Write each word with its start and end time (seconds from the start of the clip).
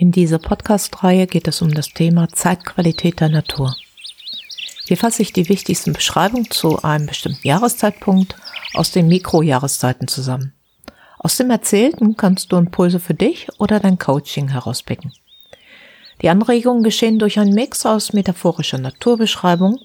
In 0.00 0.12
dieser 0.12 0.38
Podcast-Reihe 0.38 1.26
geht 1.26 1.48
es 1.48 1.60
um 1.60 1.74
das 1.74 1.88
Thema 1.88 2.28
Zeitqualität 2.28 3.18
der 3.18 3.30
Natur. 3.30 3.74
Hier 4.86 4.96
fasse 4.96 5.22
ich 5.22 5.32
die 5.32 5.48
wichtigsten 5.48 5.92
Beschreibungen 5.92 6.48
zu 6.52 6.80
einem 6.84 7.06
bestimmten 7.06 7.44
Jahreszeitpunkt 7.44 8.36
aus 8.74 8.92
den 8.92 9.08
Mikrojahreszeiten 9.08 10.06
zusammen. 10.06 10.52
Aus 11.18 11.36
dem 11.36 11.50
Erzählten 11.50 12.16
kannst 12.16 12.52
du 12.52 12.58
Impulse 12.58 13.00
für 13.00 13.14
dich 13.14 13.48
oder 13.58 13.80
dein 13.80 13.98
Coaching 13.98 14.46
herauspicken. 14.50 15.12
Die 16.22 16.28
Anregungen 16.28 16.84
geschehen 16.84 17.18
durch 17.18 17.40
einen 17.40 17.52
Mix 17.52 17.84
aus 17.84 18.12
metaphorischer 18.12 18.78
Naturbeschreibung, 18.78 19.80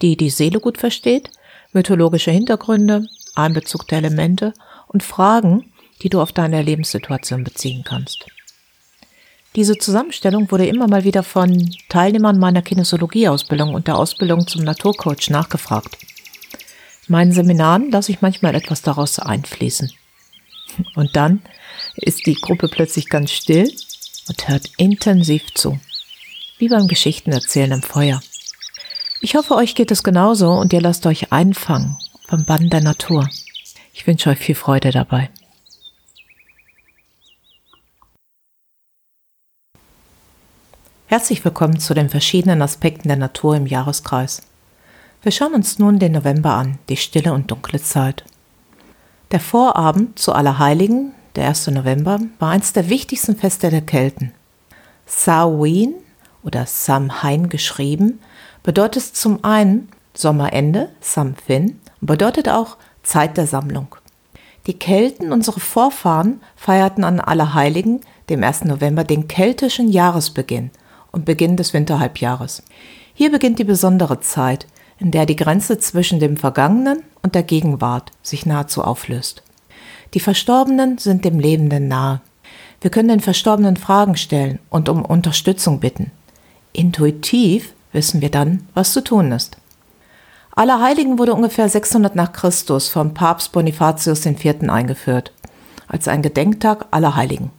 die 0.00 0.16
die 0.16 0.30
Seele 0.30 0.60
gut 0.60 0.78
versteht, 0.78 1.32
mythologische 1.72 2.30
Hintergründe, 2.30 3.04
Einbezug 3.34 3.88
der 3.88 3.98
Elemente 3.98 4.54
und 4.86 5.02
Fragen, 5.02 5.72
die 6.02 6.08
du 6.08 6.20
auf 6.20 6.30
deine 6.30 6.62
Lebenssituation 6.62 7.42
beziehen 7.42 7.82
kannst. 7.82 8.26
Diese 9.56 9.78
Zusammenstellung 9.78 10.50
wurde 10.50 10.66
immer 10.66 10.86
mal 10.86 11.04
wieder 11.04 11.22
von 11.22 11.74
Teilnehmern 11.88 12.38
meiner 12.38 12.60
Kinesiologie-Ausbildung 12.60 13.72
und 13.72 13.86
der 13.86 13.96
Ausbildung 13.96 14.46
zum 14.46 14.64
Naturcoach 14.64 15.30
nachgefragt. 15.30 15.96
In 17.08 17.12
meinen 17.12 17.32
Seminaren 17.32 17.90
lasse 17.90 18.12
ich 18.12 18.20
manchmal 18.20 18.54
etwas 18.54 18.82
daraus 18.82 19.18
einfließen. 19.18 19.90
Und 20.94 21.16
dann 21.16 21.40
ist 21.96 22.26
die 22.26 22.34
Gruppe 22.34 22.68
plötzlich 22.68 23.08
ganz 23.08 23.30
still 23.30 23.72
und 24.28 24.46
hört 24.46 24.68
intensiv 24.76 25.54
zu. 25.54 25.80
Wie 26.58 26.68
beim 26.68 26.86
Geschichtenerzählen 26.86 27.72
im 27.72 27.82
Feuer. 27.82 28.20
Ich 29.22 29.36
hoffe, 29.36 29.54
euch 29.54 29.74
geht 29.74 29.90
es 29.90 30.02
genauso 30.02 30.50
und 30.50 30.74
ihr 30.74 30.82
lasst 30.82 31.06
euch 31.06 31.32
einfangen 31.32 31.96
vom 32.28 32.44
Bann 32.44 32.68
der 32.68 32.82
Natur. 32.82 33.26
Ich 33.94 34.06
wünsche 34.06 34.28
euch 34.28 34.38
viel 34.38 34.54
Freude 34.54 34.90
dabei. 34.90 35.30
Herzlich 41.08 41.44
willkommen 41.44 41.78
zu 41.78 41.94
den 41.94 42.08
verschiedenen 42.08 42.62
Aspekten 42.62 43.06
der 43.06 43.16
Natur 43.16 43.54
im 43.54 43.68
Jahreskreis. 43.68 44.42
Wir 45.22 45.30
schauen 45.30 45.54
uns 45.54 45.78
nun 45.78 46.00
den 46.00 46.10
November 46.10 46.54
an, 46.54 46.80
die 46.88 46.96
stille 46.96 47.32
und 47.32 47.48
dunkle 47.48 47.80
Zeit. 47.80 48.24
Der 49.30 49.38
Vorabend 49.38 50.18
zu 50.18 50.32
Allerheiligen, 50.32 51.12
der 51.36 51.46
1. 51.46 51.68
November, 51.68 52.18
war 52.40 52.50
eines 52.50 52.72
der 52.72 52.88
wichtigsten 52.88 53.36
Feste 53.36 53.70
der 53.70 53.82
Kelten. 53.82 54.32
Samhain 55.06 55.94
oder 56.42 56.66
Samhain 56.66 57.50
geschrieben, 57.50 58.18
bedeutet 58.64 59.04
zum 59.04 59.44
einen 59.44 59.88
Sommerende, 60.12 60.88
Samhain, 61.00 61.78
und 62.00 62.06
bedeutet 62.08 62.48
auch 62.48 62.78
Zeit 63.04 63.36
der 63.36 63.46
Sammlung. 63.46 63.94
Die 64.66 64.76
Kelten, 64.76 65.30
unsere 65.30 65.60
Vorfahren, 65.60 66.40
feierten 66.56 67.04
an 67.04 67.20
Allerheiligen, 67.20 68.00
dem 68.28 68.42
1. 68.42 68.64
November, 68.64 69.04
den 69.04 69.28
keltischen 69.28 69.88
Jahresbeginn– 69.88 70.72
und 71.16 71.24
Beginn 71.24 71.56
des 71.56 71.72
Winterhalbjahres. 71.72 72.62
Hier 73.14 73.32
beginnt 73.32 73.58
die 73.58 73.64
besondere 73.64 74.20
Zeit, 74.20 74.66
in 74.98 75.10
der 75.10 75.26
die 75.26 75.34
Grenze 75.34 75.78
zwischen 75.78 76.20
dem 76.20 76.36
Vergangenen 76.36 77.02
und 77.22 77.34
der 77.34 77.42
Gegenwart 77.42 78.12
sich 78.22 78.46
nahezu 78.46 78.84
auflöst. 78.84 79.42
Die 80.14 80.20
Verstorbenen 80.20 80.98
sind 80.98 81.24
dem 81.24 81.40
Lebenden 81.40 81.88
nahe. 81.88 82.20
Wir 82.80 82.90
können 82.90 83.08
den 83.08 83.20
Verstorbenen 83.20 83.76
Fragen 83.76 84.16
stellen 84.16 84.58
und 84.70 84.88
um 84.88 85.04
Unterstützung 85.04 85.80
bitten. 85.80 86.12
Intuitiv 86.72 87.72
wissen 87.92 88.20
wir 88.20 88.30
dann, 88.30 88.66
was 88.74 88.92
zu 88.92 89.02
tun 89.02 89.32
ist. 89.32 89.56
Allerheiligen 90.54 91.18
wurde 91.18 91.34
ungefähr 91.34 91.68
600 91.68 92.14
nach 92.14 92.32
Christus 92.32 92.88
vom 92.88 93.14
Papst 93.14 93.52
Bonifatius 93.52 94.24
IV. 94.24 94.68
eingeführt, 94.68 95.32
als 95.88 96.08
ein 96.08 96.22
Gedenktag 96.22 96.86
aller 96.90 97.16
Heiligen. 97.16 97.50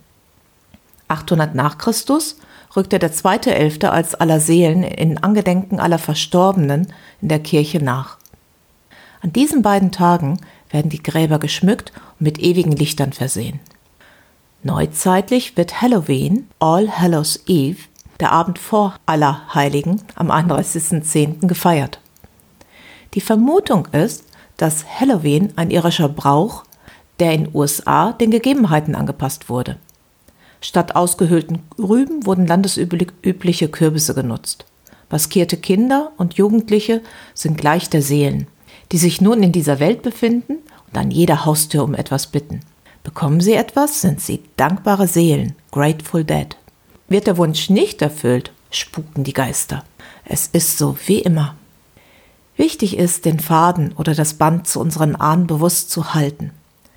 800 1.07 1.55
nach 1.55 1.77
Christus 1.77 2.37
rückte 2.75 2.99
der 2.99 3.11
zweite 3.11 3.53
Elfte 3.55 3.91
als 3.91 4.15
aller 4.15 4.39
Seelen 4.39 4.83
in 4.83 5.17
Angedenken 5.17 5.79
aller 5.79 5.99
Verstorbenen 5.99 6.93
in 7.21 7.29
der 7.29 7.39
Kirche 7.39 7.83
nach. 7.83 8.17
An 9.21 9.33
diesen 9.33 9.61
beiden 9.61 9.91
Tagen 9.91 10.39
werden 10.69 10.89
die 10.89 11.01
Gräber 11.01 11.39
geschmückt 11.39 11.91
und 12.19 12.21
mit 12.21 12.39
ewigen 12.39 12.71
Lichtern 12.73 13.13
versehen. 13.13 13.59
Neuzeitlich 14.63 15.55
wird 15.55 15.81
Halloween, 15.81 16.47
All 16.59 16.89
Hallows 16.89 17.43
Eve, 17.47 17.79
der 18.19 18.31
Abend 18.31 18.59
vor 18.59 18.95
Allerheiligen, 19.05 20.01
am 20.15 20.31
31.10. 20.31 21.47
gefeiert. 21.47 21.99
Die 23.13 23.21
Vermutung 23.21 23.87
ist, 23.91 24.25
dass 24.57 24.85
Halloween 24.99 25.53
ein 25.55 25.69
irischer 25.69 26.09
Brauch, 26.09 26.63
der 27.19 27.33
in 27.33 27.49
USA 27.53 28.11
den 28.11 28.31
Gegebenheiten 28.31 28.95
angepasst 28.95 29.49
wurde. 29.49 29.77
Statt 30.67 30.97
ausgehöhlten 30.97 31.59
Rüben 31.79 32.25
wurden 32.25 32.45
landesübliche 32.45 33.69
Kürbisse 33.69 34.13
genutzt. 34.13 34.65
Maskierte 35.09 35.55
Kinder 35.55 36.11
und 36.17 36.33
Jugendliche 36.33 37.01
sind 37.33 37.57
gleich 37.57 37.89
der 37.89 38.01
Seelen, 38.01 38.47
die 38.91 38.97
sich 38.97 39.21
nun 39.21 39.43
in 39.43 39.53
dieser 39.53 39.79
Welt 39.79 40.01
befinden 40.01 40.57
und 40.87 40.97
an 40.97 41.09
jeder 41.09 41.45
Haustür 41.45 41.85
um 41.85 41.95
etwas 41.95 42.27
bitten. 42.27 42.59
Bekommen 43.01 43.39
sie 43.39 43.53
etwas, 43.53 44.01
sind 44.01 44.19
sie 44.19 44.43
dankbare 44.57 45.07
Seelen, 45.07 45.55
grateful 45.71 46.25
dead. 46.25 46.57
Wird 47.07 47.27
der 47.27 47.37
Wunsch 47.37 47.69
nicht 47.69 48.01
erfüllt, 48.01 48.51
spuken 48.69 49.23
die 49.23 49.31
Geister. 49.31 49.85
Es 50.25 50.47
ist 50.47 50.77
so 50.77 50.97
wie 51.05 51.19
immer. 51.19 51.55
Wichtig 52.57 52.97
ist, 52.97 53.23
den 53.23 53.39
Faden 53.39 53.93
oder 53.93 54.13
das 54.13 54.33
Band 54.33 54.67
zu 54.67 54.81
unseren 54.81 55.15
Ahnen 55.15 55.47
bewusst 55.47 55.91
zu 55.91 56.13
halten, 56.13 56.51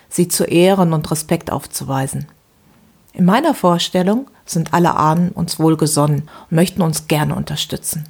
sie 0.09 0.27
zu 0.27 0.43
ehren 0.43 0.93
und 0.93 1.09
Respekt 1.09 1.53
aufzuweisen. 1.53 2.27
In 3.13 3.25
meiner 3.25 3.55
Vorstellung 3.55 4.29
sind 4.47 4.73
alle 4.73 4.95
Ahnen 4.97 5.31
uns 5.31 5.59
wohlgesonnen 5.59 6.29
und 6.51 6.53
möchten 6.53 6.83
uns 6.83 7.09
gerne 7.09 7.35
unterstützen. 7.35 8.05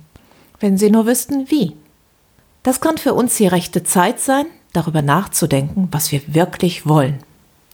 Wenn 0.58 0.76
sie 0.76 0.90
nur 0.90 1.06
wüssten, 1.06 1.50
wie. 1.50 1.74
Das 2.62 2.80
kann 2.80 2.98
für 2.98 3.14
uns 3.14 3.36
die 3.36 3.46
rechte 3.46 3.82
Zeit 3.82 4.20
sein, 4.20 4.46
darüber 4.72 5.02
nachzudenken, 5.02 5.88
was 5.90 6.12
wir 6.12 6.22
wirklich 6.34 6.86
wollen, 6.86 7.22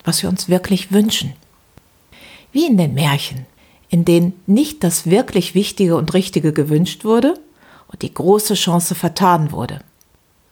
was 0.04 0.22
wir 0.22 0.28
uns 0.28 0.48
wirklich 0.48 0.92
wünschen. 0.92 1.32
Wie 2.53 2.66
in 2.66 2.78
den 2.78 2.94
Märchen, 2.94 3.47
in 3.88 4.04
denen 4.04 4.32
nicht 4.47 4.84
das 4.84 5.06
wirklich 5.06 5.54
Wichtige 5.54 5.97
und 5.97 6.15
Richtige 6.15 6.53
gewünscht 6.53 7.04
wurde 7.04 7.34
und 7.88 8.03
die 8.03 8.15
große 8.15 8.54
Chance 8.54 8.94
vertan 8.94 9.53
wurde. 9.53 9.81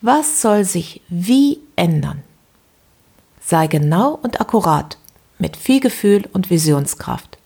Was 0.00 0.42
soll 0.42 0.64
sich 0.64 1.00
wie 1.08 1.60
ändern? 1.76 2.22
Sei 3.40 3.68
genau 3.68 4.18
und 4.22 4.40
akkurat 4.40 4.98
mit 5.38 5.56
viel 5.56 5.80
Gefühl 5.80 6.28
und 6.32 6.50
Visionskraft. 6.50 7.38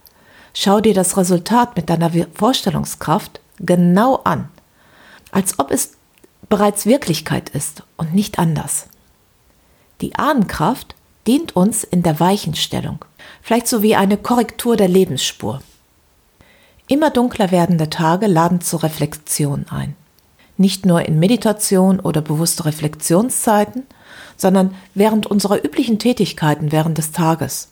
Schau 0.54 0.80
dir 0.80 0.94
das 0.94 1.16
Resultat 1.16 1.76
mit 1.76 1.88
deiner 1.88 2.10
Vorstellungskraft 2.34 3.40
genau 3.60 4.16
an, 4.24 4.48
als 5.30 5.58
ob 5.58 5.70
es 5.70 5.92
bereits 6.48 6.86
Wirklichkeit 6.86 7.50
ist 7.50 7.82
und 7.96 8.14
nicht 8.14 8.38
anders. 8.38 8.86
Die 10.00 10.14
Ahnenkraft 10.14 10.94
dient 11.26 11.56
uns 11.56 11.84
in 11.84 12.02
der 12.02 12.20
Weichenstellung, 12.20 13.04
vielleicht 13.42 13.68
so 13.68 13.82
wie 13.82 13.96
eine 13.96 14.16
Korrektur 14.16 14.76
der 14.76 14.88
Lebensspur. 14.88 15.60
Immer 16.86 17.10
dunkler 17.10 17.50
werdende 17.50 17.90
Tage 17.90 18.26
laden 18.26 18.60
zur 18.62 18.82
Reflexion 18.82 19.66
ein. 19.68 19.94
Nicht 20.56 20.86
nur 20.86 21.04
in 21.06 21.18
Meditation 21.18 22.00
oder 22.00 22.22
bewusste 22.22 22.64
Reflexionszeiten, 22.64 23.86
sondern 24.36 24.74
während 24.94 25.26
unserer 25.26 25.62
üblichen 25.62 25.98
Tätigkeiten 25.98 26.72
während 26.72 26.96
des 26.96 27.12
Tages. 27.12 27.68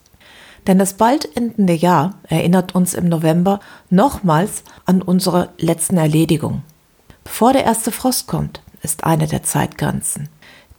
Denn 0.67 0.79
das 0.79 0.95
bald 0.95 1.37
endende 1.37 1.75
Jahr 1.75 2.15
erinnert 2.25 2.75
uns 2.75 2.95
im 2.95 3.09
November 3.09 3.61
nochmals 3.89 4.65
an 4.85 5.01
unsere 5.01 5.51
letzten 5.59 5.97
Erledigungen. 5.97 6.63
Bevor 7.25 7.53
der 7.53 7.65
erste 7.65 7.93
Frost 7.93 8.27
kommt, 8.27 8.61
ist 8.83 9.05
eine 9.05 9.27
der 9.27 9.43
Zeitgrenzen, 9.43 10.29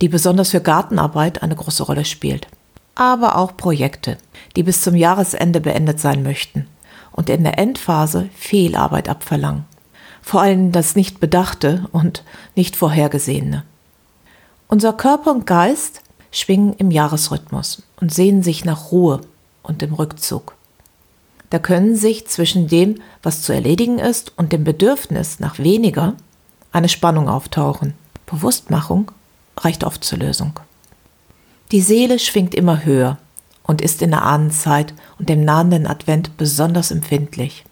die 0.01 0.09
besonders 0.09 0.51
für 0.51 0.61
Gartenarbeit 0.61 1.41
eine 1.41 1.55
große 1.55 1.83
Rolle 1.83 2.05
spielt. 2.05 2.47
Aber 2.95 3.37
auch 3.37 3.55
Projekte, 3.55 4.17
die 4.55 4.63
bis 4.63 4.81
zum 4.81 4.95
Jahresende 4.95 5.61
beendet 5.61 5.99
sein 5.99 6.23
möchten 6.23 6.67
und 7.11 7.29
in 7.29 7.43
der 7.43 7.59
Endphase 7.59 8.29
Fehlarbeit 8.35 9.07
abverlangen. 9.07 9.66
Vor 10.22 10.41
allem 10.41 10.72
das 10.72 10.95
nicht 10.95 11.19
Bedachte 11.19 11.87
und 11.91 12.23
nicht 12.55 12.75
Vorhergesehene. 12.75 13.63
Unser 14.67 14.93
Körper 14.93 15.31
und 15.31 15.45
Geist 15.45 16.01
schwingen 16.31 16.73
im 16.73 16.91
Jahresrhythmus 16.91 17.83
und 18.01 18.13
sehnen 18.13 18.43
sich 18.43 18.66
nach 18.66 18.91
Ruhe 18.91 19.22
und 19.67 19.81
dem 19.81 19.93
Rückzug. 19.93 20.55
Da 21.49 21.59
können 21.59 21.96
sich 21.96 22.28
zwischen 22.28 22.67
dem, 22.67 23.02
was 23.23 23.41
zu 23.41 23.53
erledigen 23.53 23.99
ist, 23.99 24.34
und 24.37 24.52
dem 24.52 24.64
Bedürfnis 24.64 25.40
nach 25.40 25.59
weniger 25.59 26.14
eine 26.72 26.90
Spannung 26.90 27.29
auftauchen. 27.29 27.93
Bewusstmachung 28.25 29.11
reicht 29.58 29.84
oft 29.84 30.03
zur 30.03 30.19
Lösung. 30.19 30.59
Die 31.72 31.81
Seele 31.81 32.19
schwingt 32.19 32.53
immer 32.53 32.84
höher 32.84 33.17
und 33.64 33.81
ist 33.81 34.02
in 34.02 34.11
der 34.11 34.23
Ahnenzeit 34.23 34.93
und 35.19 35.29
dem 35.29 35.43
nahenden 35.43 35.87
Advent 35.87 36.37
besonders 36.37 36.91
empfindlich. 36.91 37.66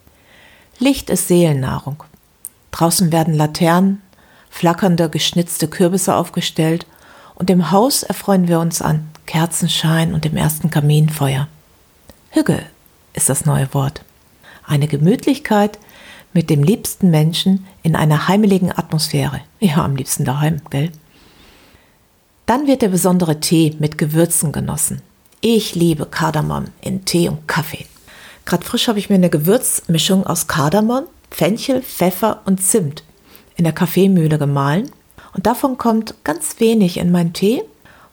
Licht 0.79 1.09
ist 1.09 1.27
Seelennahrung. 1.27 2.03
Draußen 2.71 3.11
werden 3.11 3.33
Laternen, 3.33 4.01
flackernde, 4.49 5.09
geschnitzte 5.09 5.67
Kürbisse 5.67 6.15
aufgestellt 6.15 6.85
und 7.35 7.49
im 7.49 7.71
Haus 7.71 8.03
erfreuen 8.03 8.47
wir 8.47 8.59
uns 8.59 8.81
an 8.81 9.09
Kerzenschein 9.25 10.13
und 10.13 10.25
dem 10.25 10.37
ersten 10.37 10.69
Kaminfeuer. 10.69 11.47
Hügge 12.35 12.65
ist 13.13 13.29
das 13.29 13.45
neue 13.45 13.73
Wort. 13.73 14.01
Eine 14.67 14.89
Gemütlichkeit 14.89 15.79
mit 16.33 16.49
dem 16.49 16.63
liebsten 16.63 17.09
Menschen 17.09 17.65
in 17.81 17.95
einer 17.95 18.27
heimeligen 18.27 18.77
Atmosphäre. 18.77 19.39
Ja, 19.61 19.85
am 19.85 19.95
liebsten 19.95 20.25
daheim, 20.25 20.59
gell? 20.69 20.91
Dann 22.45 22.67
wird 22.67 22.81
der 22.81 22.89
besondere 22.89 23.39
Tee 23.39 23.77
mit 23.79 23.97
Gewürzen 23.97 24.51
genossen. 24.51 25.01
Ich 25.39 25.75
liebe 25.75 26.07
Kardamom 26.07 26.65
in 26.81 27.05
Tee 27.05 27.29
und 27.29 27.47
Kaffee. 27.47 27.85
Gerade 28.43 28.65
frisch 28.65 28.89
habe 28.89 28.99
ich 28.99 29.09
mir 29.09 29.15
eine 29.15 29.29
Gewürzmischung 29.29 30.27
aus 30.27 30.47
Kardamom, 30.47 31.05
Fenchel, 31.31 31.81
Pfeffer 31.83 32.41
und 32.43 32.61
Zimt 32.61 33.05
in 33.55 33.63
der 33.63 33.71
Kaffeemühle 33.71 34.37
gemahlen. 34.37 34.91
Und 35.33 35.45
davon 35.45 35.77
kommt 35.77 36.15
ganz 36.25 36.59
wenig 36.59 36.97
in 36.97 37.13
meinen 37.13 37.31
Tee, 37.31 37.63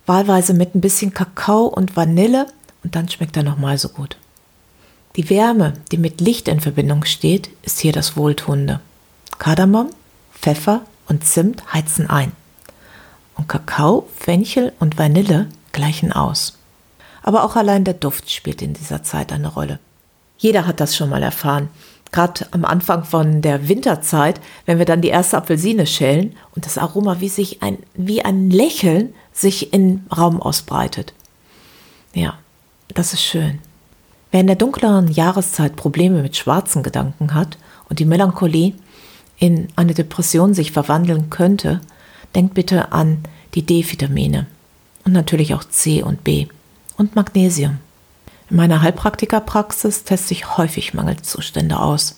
wahlweise 0.06 0.54
mit 0.54 0.76
ein 0.76 0.80
bisschen 0.80 1.12
Kakao 1.12 1.64
und 1.64 1.96
Vanille 1.96 2.46
und 2.82 2.94
dann 2.96 3.08
schmeckt 3.08 3.36
er 3.36 3.42
nochmal 3.42 3.78
so 3.78 3.88
gut. 3.88 4.16
Die 5.16 5.28
Wärme, 5.28 5.74
die 5.90 5.98
mit 5.98 6.20
Licht 6.20 6.48
in 6.48 6.60
Verbindung 6.60 7.04
steht, 7.04 7.50
ist 7.62 7.80
hier 7.80 7.92
das 7.92 8.16
Wohltuende. 8.16 8.80
Kardamom, 9.38 9.90
Pfeffer 10.32 10.82
und 11.06 11.24
Zimt 11.24 11.72
heizen 11.72 12.08
ein. 12.08 12.32
Und 13.36 13.48
Kakao, 13.48 14.08
Fenchel 14.16 14.72
und 14.80 14.98
Vanille 14.98 15.48
gleichen 15.72 16.12
aus. 16.12 16.58
Aber 17.22 17.44
auch 17.44 17.56
allein 17.56 17.84
der 17.84 17.94
Duft 17.94 18.30
spielt 18.30 18.62
in 18.62 18.72
dieser 18.72 19.02
Zeit 19.02 19.32
eine 19.32 19.48
Rolle. 19.48 19.78
Jeder 20.38 20.66
hat 20.66 20.80
das 20.80 20.96
schon 20.96 21.10
mal 21.10 21.22
erfahren. 21.22 21.68
Gerade 22.10 22.46
am 22.50 22.64
Anfang 22.64 23.04
von 23.04 23.42
der 23.42 23.68
Winterzeit, 23.68 24.40
wenn 24.66 24.78
wir 24.78 24.84
dann 24.84 25.00
die 25.00 25.08
erste 25.08 25.36
Apfelsine 25.38 25.86
schälen 25.86 26.36
und 26.54 26.66
das 26.66 26.78
Aroma 26.78 27.20
wie 27.20 27.28
sich 27.28 27.62
ein, 27.62 27.78
wie 27.94 28.24
ein 28.24 28.50
Lächeln 28.50 29.14
sich 29.32 29.72
im 29.72 30.04
Raum 30.14 30.42
ausbreitet. 30.42 31.14
Ja, 32.12 32.38
das 32.94 33.12
ist 33.12 33.22
schön. 33.22 33.58
Wer 34.30 34.40
in 34.40 34.46
der 34.46 34.56
dunkleren 34.56 35.08
Jahreszeit 35.08 35.76
Probleme 35.76 36.22
mit 36.22 36.36
schwarzen 36.36 36.82
Gedanken 36.82 37.34
hat 37.34 37.58
und 37.88 37.98
die 37.98 38.04
Melancholie 38.04 38.74
in 39.38 39.68
eine 39.76 39.94
Depression 39.94 40.54
sich 40.54 40.72
verwandeln 40.72 41.28
könnte, 41.28 41.80
denkt 42.34 42.54
bitte 42.54 42.92
an 42.92 43.18
die 43.54 43.66
D-Vitamine 43.66 44.46
und 45.04 45.12
natürlich 45.12 45.54
auch 45.54 45.64
C 45.64 46.02
und 46.02 46.24
B 46.24 46.46
und 46.96 47.14
Magnesium. 47.14 47.78
In 48.48 48.56
meiner 48.56 48.82
Heilpraktikerpraxis 48.82 50.04
teste 50.04 50.32
ich 50.32 50.56
häufig 50.56 50.94
Mangelzustände 50.94 51.78
aus. 51.78 52.16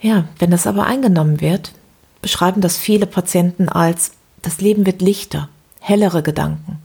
Ja, 0.00 0.24
wenn 0.38 0.50
das 0.50 0.66
aber 0.66 0.84
eingenommen 0.84 1.40
wird, 1.40 1.72
beschreiben 2.20 2.60
das 2.60 2.76
viele 2.76 3.06
Patienten 3.06 3.68
als 3.68 4.12
das 4.42 4.60
Leben 4.60 4.86
wird 4.86 5.00
lichter, 5.00 5.48
hellere 5.80 6.22
Gedanken, 6.22 6.78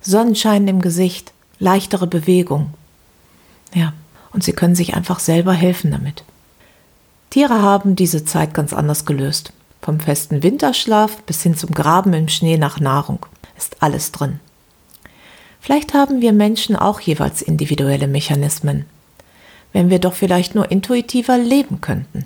Sonnenschein 0.00 0.66
im 0.68 0.80
Gesicht, 0.80 1.32
leichtere 1.58 2.06
Bewegung. 2.06 2.74
Ja, 3.74 3.92
und 4.32 4.44
sie 4.44 4.52
können 4.52 4.74
sich 4.74 4.94
einfach 4.94 5.18
selber 5.18 5.52
helfen 5.52 5.90
damit. 5.90 6.24
Tiere 7.30 7.62
haben 7.62 7.96
diese 7.96 8.24
Zeit 8.24 8.54
ganz 8.54 8.72
anders 8.72 9.04
gelöst. 9.04 9.52
Vom 9.82 10.00
festen 10.00 10.42
Winterschlaf 10.42 11.22
bis 11.22 11.42
hin 11.42 11.56
zum 11.56 11.70
Graben 11.70 12.12
im 12.12 12.28
Schnee 12.28 12.58
nach 12.58 12.80
Nahrung 12.80 13.26
ist 13.56 13.82
alles 13.82 14.12
drin. 14.12 14.40
Vielleicht 15.60 15.94
haben 15.94 16.20
wir 16.20 16.32
Menschen 16.32 16.76
auch 16.76 17.00
jeweils 17.00 17.42
individuelle 17.42 18.06
Mechanismen, 18.06 18.84
wenn 19.72 19.90
wir 19.90 19.98
doch 19.98 20.14
vielleicht 20.14 20.54
nur 20.54 20.70
intuitiver 20.70 21.38
leben 21.38 21.80
könnten. 21.80 22.24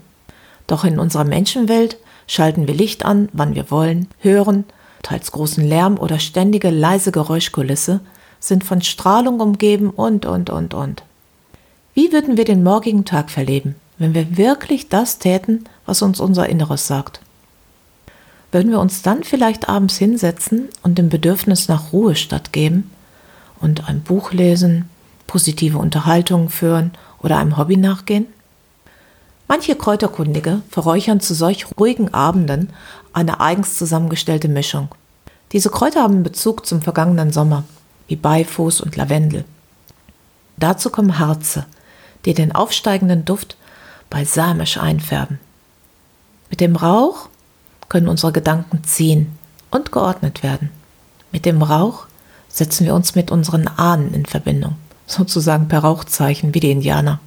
Doch 0.67 0.85
in 0.85 0.99
unserer 0.99 1.25
Menschenwelt 1.25 1.97
schalten 2.27 2.69
wir 2.69 2.75
Licht 2.75 3.05
an, 3.05 3.29
wann 3.33 3.55
wir 3.55 3.71
wollen, 3.71 4.09
hören, 4.21 4.65
teils 5.03 5.33
großen 5.33 5.65
Lärm 5.65 5.99
oder 5.99 6.19
ständige 6.19 6.71
leise 6.71 7.13
Geräuschkulisse, 7.13 8.01
sind 8.41 8.65
von 8.65 8.83
Strahlung 8.83 9.41
umgeben 9.41 9.91
und, 9.91 10.27
und, 10.27 10.51
und, 10.51 10.75
und. 10.75 11.05
Wie 11.95 12.13
würden 12.13 12.37
wir 12.37 12.45
den 12.45 12.63
morgigen 12.63 13.05
Tag 13.05 13.31
verleben, 13.31 13.77
wenn 13.99 14.15
wir 14.15 14.37
wirklich 14.37 14.89
das 14.89 15.19
täten, 15.19 15.65
was 15.87 16.03
uns 16.03 16.19
unser 16.19 16.49
Inneres 16.49 16.87
sagt? 16.87 17.21
Würden 18.53 18.73
wir 18.73 18.81
uns 18.81 19.03
dann 19.03 19.23
vielleicht 19.23 19.69
abends 19.69 19.97
hinsetzen 19.99 20.69
und 20.83 20.99
dem 20.99 21.09
Bedürfnis 21.09 21.69
nach 21.69 21.93
Ruhe 21.93 22.17
stattgeben 22.17 22.91
und 23.61 23.89
ein 23.89 24.01
Buch 24.01 24.33
lesen, 24.33 24.89
positive 25.27 25.79
Unterhaltungen 25.79 26.49
führen 26.49 26.93
oder 27.23 27.39
einem 27.39 27.57
Hobby 27.57 27.77
nachgehen? 27.77 28.27
Manche 29.47 29.77
Kräuterkundige 29.77 30.63
verräuchern 30.69 31.21
zu 31.21 31.35
solch 31.35 31.67
ruhigen 31.79 32.15
Abenden 32.15 32.71
eine 33.13 33.41
eigens 33.41 33.77
zusammengestellte 33.77 34.49
Mischung. 34.49 34.89
Diese 35.53 35.71
Kräuter 35.71 36.03
haben 36.03 36.23
Bezug 36.23 36.67
zum 36.67 36.83
vergangenen 36.83 37.33
Sommer, 37.33 37.65
wie 38.11 38.17
Beifuß 38.17 38.81
und 38.81 38.97
Lavendel. 38.97 39.45
Dazu 40.57 40.91
kommen 40.91 41.21
Harze, 41.21 41.65
die 42.25 42.35
den 42.35 42.53
aufsteigenden 42.53 43.25
Duft 43.25 43.57
balsamisch 44.11 44.79
einfärben. 44.79 45.39
Mit 46.51 46.61
dem 46.61 46.75
Rauch 46.75 47.29
können 47.89 48.09
unsere 48.09 48.33
Gedanken 48.33 48.83
ziehen 48.83 49.39
und 49.71 49.93
geordnet 49.93 50.43
werden. 50.43 50.71
Mit 51.31 51.47
dem 51.47 51.63
Rauch 51.63 52.07
setzen 52.49 52.85
wir 52.85 52.97
uns 52.97 53.15
mit 53.15 53.31
unseren 53.31 53.69
Ahnen 53.69 54.13
in 54.13 54.27
Verbindung, 54.27 54.75
sozusagen 55.07 55.69
per 55.69 55.79
Rauchzeichen 55.79 56.53
wie 56.53 56.61
die 56.61 56.73
Indianer. 56.73 57.21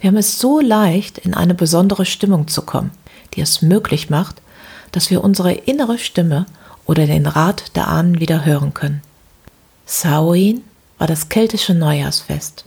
Wir 0.00 0.08
haben 0.08 0.16
es 0.16 0.40
so 0.40 0.58
leicht, 0.58 1.18
in 1.18 1.34
eine 1.34 1.54
besondere 1.54 2.04
Stimmung 2.04 2.48
zu 2.48 2.62
kommen, 2.62 2.90
die 3.34 3.40
es 3.40 3.62
möglich 3.62 4.10
macht, 4.10 4.42
dass 4.90 5.08
wir 5.10 5.22
unsere 5.22 5.52
innere 5.52 5.98
Stimme 5.98 6.46
oder 6.84 7.06
den 7.06 7.26
Rat 7.26 7.76
der 7.76 7.86
Ahnen 7.86 8.18
wieder 8.18 8.44
hören 8.44 8.74
können. 8.74 9.02
Samhain 9.94 10.64
war 10.96 11.06
das 11.06 11.28
keltische 11.28 11.74
Neujahrsfest. 11.74 12.64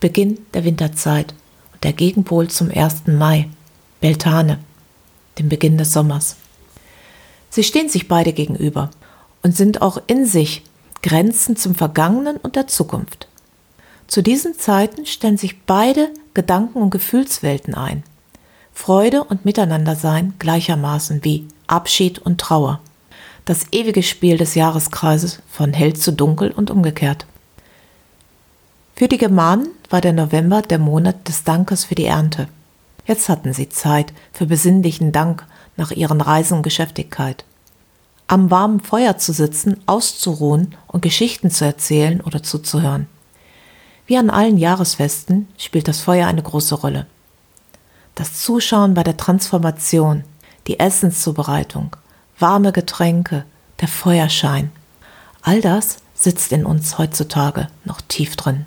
Beginn 0.00 0.38
der 0.54 0.64
Winterzeit 0.64 1.34
und 1.74 1.84
der 1.84 1.92
Gegenpol 1.92 2.48
zum 2.48 2.70
1. 2.70 3.08
Mai, 3.08 3.50
Beltane, 4.00 4.58
dem 5.38 5.50
Beginn 5.50 5.76
des 5.76 5.92
Sommers. 5.92 6.36
Sie 7.50 7.62
stehen 7.62 7.90
sich 7.90 8.08
beide 8.08 8.32
gegenüber 8.32 8.90
und 9.42 9.54
sind 9.54 9.82
auch 9.82 10.00
in 10.06 10.24
sich 10.24 10.62
Grenzen 11.02 11.56
zum 11.56 11.74
Vergangenen 11.74 12.38
und 12.38 12.56
der 12.56 12.68
Zukunft. 12.68 13.28
Zu 14.06 14.22
diesen 14.22 14.58
Zeiten 14.58 15.04
stellen 15.04 15.36
sich 15.36 15.60
beide 15.64 16.08
Gedanken- 16.32 16.80
und 16.80 16.90
Gefühlswelten 16.90 17.74
ein. 17.74 18.02
Freude 18.72 19.24
und 19.24 19.44
Miteinandersein 19.44 20.32
gleichermaßen 20.38 21.22
wie 21.22 21.46
Abschied 21.66 22.18
und 22.18 22.40
Trauer 22.40 22.80
das 23.44 23.66
ewige 23.72 24.02
Spiel 24.02 24.38
des 24.38 24.54
Jahreskreises 24.54 25.40
von 25.50 25.72
hell 25.72 25.94
zu 25.94 26.12
dunkel 26.12 26.50
und 26.50 26.70
umgekehrt. 26.70 27.26
Für 28.96 29.08
die 29.08 29.18
Germanen 29.18 29.68
war 29.90 30.00
der 30.00 30.12
November 30.12 30.62
der 30.62 30.78
Monat 30.78 31.28
des 31.28 31.44
Dankes 31.44 31.84
für 31.84 31.94
die 31.94 32.06
Ernte. 32.06 32.48
Jetzt 33.06 33.28
hatten 33.28 33.52
sie 33.52 33.68
Zeit 33.68 34.12
für 34.32 34.46
besinnlichen 34.46 35.12
Dank 35.12 35.44
nach 35.76 35.90
ihren 35.90 36.20
Reisen 36.20 36.58
und 36.58 36.62
Geschäftigkeit. 36.62 37.44
Am 38.26 38.50
warmen 38.50 38.80
Feuer 38.80 39.18
zu 39.18 39.32
sitzen, 39.32 39.80
auszuruhen 39.84 40.74
und 40.86 41.02
Geschichten 41.02 41.50
zu 41.50 41.64
erzählen 41.64 42.20
oder 42.22 42.42
zuzuhören. 42.42 43.08
Wie 44.06 44.16
an 44.16 44.30
allen 44.30 44.56
Jahresfesten 44.56 45.48
spielt 45.58 45.88
das 45.88 46.00
Feuer 46.00 46.26
eine 46.26 46.42
große 46.42 46.74
Rolle. 46.74 47.06
Das 48.14 48.40
Zuschauen 48.40 48.94
bei 48.94 49.02
der 49.02 49.16
Transformation, 49.16 50.24
die 50.66 50.78
Essenszubereitung, 50.78 51.96
warme 52.38 52.72
Getränke, 52.72 53.44
der 53.80 53.88
Feuerschein. 53.88 54.70
All 55.42 55.60
das 55.60 55.98
sitzt 56.14 56.52
in 56.52 56.64
uns 56.64 56.98
heutzutage 56.98 57.68
noch 57.84 58.00
tief 58.00 58.36
drin. 58.36 58.66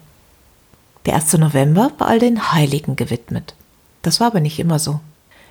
Der 1.06 1.16
1. 1.16 1.34
November 1.38 1.92
war 1.98 2.08
all 2.08 2.20
den 2.20 2.52
Heiligen 2.52 2.96
gewidmet. 2.96 3.56
Das 4.02 4.20
war 4.20 4.28
aber 4.28 4.42
nicht 4.42 4.60
immer 4.60 4.80
so. 4.80 5.00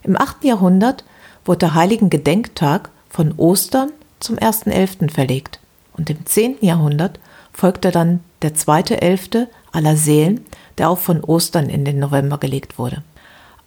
Im 0.02 0.16
8. 0.20 0.44
Jahrhundert 0.44 1.04
wurde 1.44 1.58
der 1.60 1.74
Heiligen 1.74 2.10
Gedenktag 2.10 2.90
von 3.08 3.32
Ostern 3.36 3.90
zum 4.20 4.36
1.11. 4.36 5.10
verlegt 5.10 5.60
und 5.94 6.10
im 6.10 6.24
10. 6.24 6.58
Jahrhundert 6.60 7.18
folgte 7.52 7.90
dann 7.90 8.20
der 8.42 8.54
2.11. 8.54 9.46
aller 9.72 9.96
Seelen, 9.96 10.44
der 10.78 10.90
auch 10.90 10.98
von 10.98 11.24
Ostern 11.24 11.68
in 11.68 11.84
den 11.84 11.98
November 11.98 12.38
gelegt 12.38 12.78
wurde. 12.78 13.02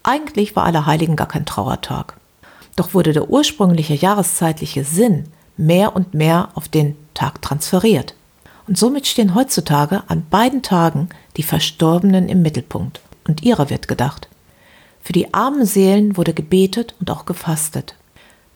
Eigentlich 0.04 0.56
war 0.56 0.66
Allerheiligen 0.66 1.16
gar 1.16 1.28
kein 1.28 1.46
Trauertag. 1.46 2.16
Doch 2.80 2.94
wurde 2.94 3.12
der 3.12 3.30
ursprüngliche 3.30 3.94
jahreszeitliche 3.94 4.86
Sinn 4.86 5.26
mehr 5.58 5.98
und 5.98 6.14
mehr 6.14 6.48
auf 6.56 6.70
den 6.70 6.96
Tag 7.14 7.42
transferiert. 7.42 8.16
Und 8.70 8.78
somit 8.78 9.06
stehen 9.06 9.36
heutzutage 9.36 10.04
an 10.08 10.26
beiden 10.30 10.62
Tagen 10.62 11.10
die 11.36 11.44
Verstorbenen 11.44 12.30
im 12.30 12.42
Mittelpunkt. 12.42 13.02
Und 13.28 13.44
ihrer 13.44 13.70
wird 13.70 13.90
gedacht. 13.90 14.30
Für 15.02 15.12
die 15.12 15.34
armen 15.34 15.66
Seelen 15.66 16.16
wurde 16.16 16.34
gebetet 16.34 16.96
und 17.02 17.12
auch 17.12 17.26
gefastet. 17.26 17.96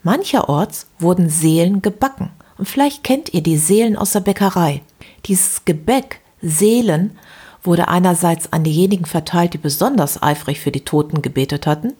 Mancherorts 0.03 0.87
wurden 0.99 1.27
Seelen 1.27 1.81
gebacken. 1.81 2.29
Und 2.57 2.69
vielleicht 2.69 3.03
kennt 3.03 3.33
ihr 3.33 3.43
die 3.43 3.57
Seelen 3.57 3.97
aus 3.97 4.13
der 4.13 4.21
Bäckerei. 4.21 4.83
Dieses 5.25 5.65
Gebäck, 5.65 6.21
Seelen, 6.41 7.17
wurde 7.61 7.89
einerseits 7.89 8.53
an 8.53 8.63
diejenigen 8.63 9.03
verteilt, 9.03 9.53
die 9.53 9.57
besonders 9.57 10.23
eifrig 10.23 10.61
für 10.61 10.71
die 10.71 10.85
Toten 10.85 11.21
gebetet 11.21 11.67
hatten, 11.67 11.91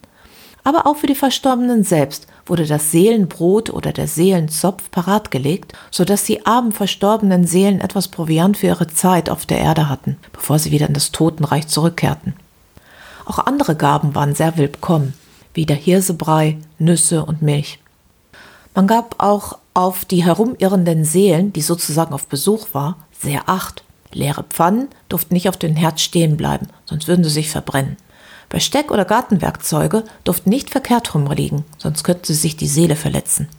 aber 0.64 0.88
auch 0.88 0.98
für 0.98 1.08
die 1.08 1.16
Verstorbenen 1.16 1.84
selbst 1.84 2.28
wurde 2.46 2.66
das 2.66 2.92
Seelenbrot 2.92 3.70
oder 3.70 3.92
der 3.92 4.08
Seelenzopf 4.08 4.90
parat 4.92 5.32
gelegt, 5.32 5.74
sodass 5.92 6.24
die 6.24 6.46
armen 6.46 6.72
verstorbenen 6.72 7.46
Seelen 7.46 7.82
etwas 7.82 8.08
Proviant 8.08 8.58
für 8.58 8.68
ihre 8.68 8.88
Zeit 8.88 9.30
auf 9.30 9.46
der 9.46 9.60
Erde 9.60 9.90
hatten, 9.90 10.18
bevor 10.32 10.60
sie 10.60 10.72
wieder 10.72 10.88
in 10.88 10.94
das 10.94 11.12
Totenreich 11.12 11.68
zurückkehrten. 11.68 12.34
Auch 13.26 13.40
andere 13.40 13.76
Gaben 13.76 14.16
waren 14.16 14.36
sehr 14.36 14.58
willkommen, 14.58 15.14
wie 15.54 15.66
der 15.66 15.78
Hirsebrei, 15.78 16.58
Nüsse 16.80 17.24
und 17.26 17.42
Milch. 17.42 17.80
Man 18.76 18.88
gab 18.88 19.22
auch 19.24 19.58
auf 19.74 20.06
die 20.06 20.24
herumirrenden 20.24 21.06
Seelen, 21.06 21.54
die 21.54 21.62
sozusagen 21.62 22.14
auf 22.14 22.28
Besuch 22.28 22.68
war, 22.74 22.98
sehr 23.18 23.48
acht. 23.48 23.84
Leere 24.12 24.44
Pfannen 24.44 24.90
durften 25.10 25.34
nicht 25.34 25.50
auf 25.50 25.58
den 25.58 25.76
Herd 25.76 26.00
stehen 26.00 26.38
bleiben, 26.38 26.68
sonst 26.86 27.08
würden 27.08 27.24
sie 27.24 27.30
sich 27.30 27.50
verbrennen. 27.50 27.98
Besteck 28.54 28.92
oder 28.92 29.04
Gartenwerkzeuge 29.04 30.04
durften 30.24 30.52
nicht 30.52 30.70
verkehrt 30.70 31.16
rumliegen, 31.16 31.66
sonst 31.80 32.04
könnte 32.04 32.36
sich 32.36 32.56
die 32.56 32.68
Seele 32.68 32.96
verletzen. 32.96 33.50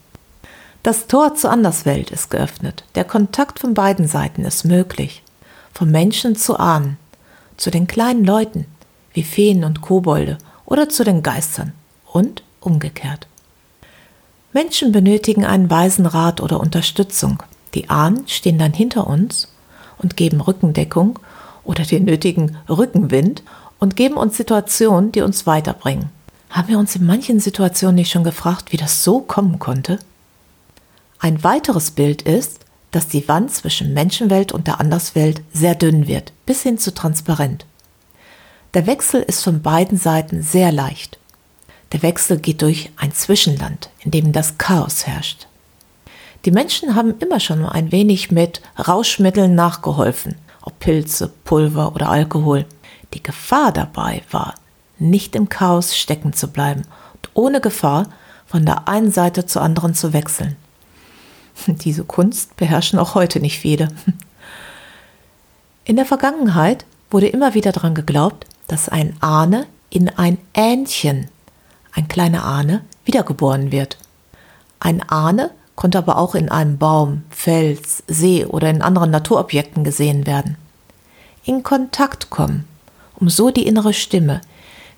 Das 0.85 1.09
Tor 1.09 1.35
zur 1.35 1.51
Anderswelt 1.51 2.13
ist 2.13 2.31
geöffnet. 2.31 2.85
Der 2.95 3.03
Kontakt 3.03 3.59
von 3.59 3.75
beiden 3.75 4.07
Seiten 4.07 4.45
ist 4.45 4.65
möglich. 4.65 5.25
Vom 5.73 5.91
Menschen 5.91 6.37
zu 6.37 6.61
Ahnen, 6.61 6.97
zu 7.57 7.73
den 7.73 7.89
kleinen 7.89 8.25
Leuten, 8.25 8.67
wie 9.13 9.25
Feen 9.25 9.65
und 9.65 9.81
Kobolde 9.81 10.39
oder 10.65 10.89
zu 10.89 11.03
den 11.03 11.25
Geistern 11.25 11.73
und 12.07 12.45
umgekehrt. 12.61 13.27
Menschen 14.53 14.93
benötigen 14.93 15.45
einen 15.45 15.69
weisen 15.71 16.07
Rat 16.07 16.41
oder 16.41 16.61
Unterstützung. 16.61 17.43
Die 17.75 17.91
Ahnen 17.91 18.29
stehen 18.29 18.61
dann 18.61 18.73
hinter 18.73 19.09
uns 19.09 19.49
und 19.99 20.17
geben 20.17 20.41
Rückendeckung 20.41 21.19
oder 21.65 21.83
den 21.83 22.05
nötigen 22.05 22.57
Rückenwind 22.69 23.43
und 23.85 23.97
geben 23.97 24.17
uns 24.17 24.39
Situationen, 24.39 25.13
die 25.13 25.21
uns 25.21 25.47
weiterbringen. 25.47 26.09
Haben 26.49 26.69
wir 26.69 26.79
uns 26.79 26.97
in 26.97 27.05
manchen 27.05 27.39
Situationen 27.39 27.97
nicht 27.97 28.11
schon 28.11 28.25
gefragt, 28.25 28.73
wie 28.73 28.79
das 28.79 29.05
so 29.05 29.21
kommen 29.21 29.59
konnte? 29.59 29.99
Ein 31.19 31.45
weiteres 31.45 31.91
Bild 31.91 32.23
ist, 32.23 32.61
dass 32.93 33.09
die 33.09 33.29
Wand 33.29 33.53
zwischen 33.53 33.93
Menschenwelt 33.93 34.53
und 34.53 34.67
der 34.67 34.81
Anderswelt 34.81 35.43
sehr 35.53 35.75
dünn 35.75 36.09
wird, 36.09 36.33
bis 36.47 36.63
hin 36.63 36.79
zu 36.79 36.95
transparent. 36.95 37.67
Der 38.73 38.87
Wechsel 38.87 39.21
ist 39.21 39.45
von 39.45 39.61
beiden 39.61 39.99
Seiten 39.99 40.43
sehr 40.43 40.73
leicht. 40.73 41.19
Der 41.93 42.03
Wechsel 42.03 42.39
geht 42.39 42.63
durch 42.63 42.91
ein 42.97 43.13
Zwischenland, 43.13 43.91
in 44.01 44.13
dem 44.13 44.33
das 44.33 44.57
Chaos 44.57 45.07
herrscht. 45.07 45.47
Die 46.47 46.53
Menschen 46.53 46.95
haben 46.95 47.19
immer 47.19 47.39
schon 47.39 47.67
ein 47.67 47.93
wenig 47.93 48.31
mit 48.31 48.63
Rauschmitteln 48.79 49.55
nachgeholfen, 49.55 50.37
ob 50.63 50.79
Pilze, 50.79 51.31
Pulver 51.45 51.95
oder 51.95 52.09
Alkohol. 52.09 52.65
Die 53.15 53.23
Gefahr 53.23 53.71
dabei 53.71 54.23
war, 54.31 54.55
nicht 54.99 55.37
im 55.37 55.49
Chaos 55.49 55.97
stecken 55.97 56.33
zu 56.33 56.49
bleiben 56.49 56.83
und 57.15 57.31
ohne 57.35 57.61
Gefahr 57.61 58.09
von 58.45 58.67
der 58.67 58.89
einen 58.89 59.13
Seite 59.13 59.47
zur 59.47 59.63
anderen 59.63 59.95
zu 59.95 60.13
wechseln. 60.13 60.57
Diese 61.67 62.05
Kunst 62.05 62.57
beherrschen 62.57 62.99
auch 62.99 63.15
heute 63.15 63.39
nicht 63.39 63.59
viele. 63.59 63.89
In 65.85 65.97
der 65.97 66.07
Vergangenheit 66.07 66.85
wurde 67.11 67.29
immer 67.29 67.55
wieder 67.55 67.71
daran 67.71 67.95
geglaubt, 67.95 68.47
dass 68.67 68.89
ein 68.89 69.17
Ahne 69.21 69.67
in 69.91 70.09
ein 70.09 70.39
Ähnchen, 70.53 71.29
ein 71.93 72.09
kleiner 72.09 72.45
Ahne, 72.45 72.85
wiedergeboren 73.05 73.71
wird. 73.71 73.99
Ein 74.81 75.09
Ahne 75.09 75.51
konnte 75.77 75.99
aber 75.99 76.19
auch 76.19 76.35
in 76.35 76.49
einem 76.49 76.79
Baum, 76.79 77.23
Fels, 77.31 78.03
See 78.09 78.45
oder 78.45 78.71
in 78.71 78.83
anderen 78.83 79.11
Naturobjekten 79.11 79.85
gesehen 79.85 80.27
werden. 80.27 80.57
In 81.45 81.63
Kontakt 81.63 82.31
kommen 82.31 82.67
um 83.17 83.29
so 83.29 83.51
die 83.51 83.67
innere 83.67 83.93
Stimme, 83.93 84.41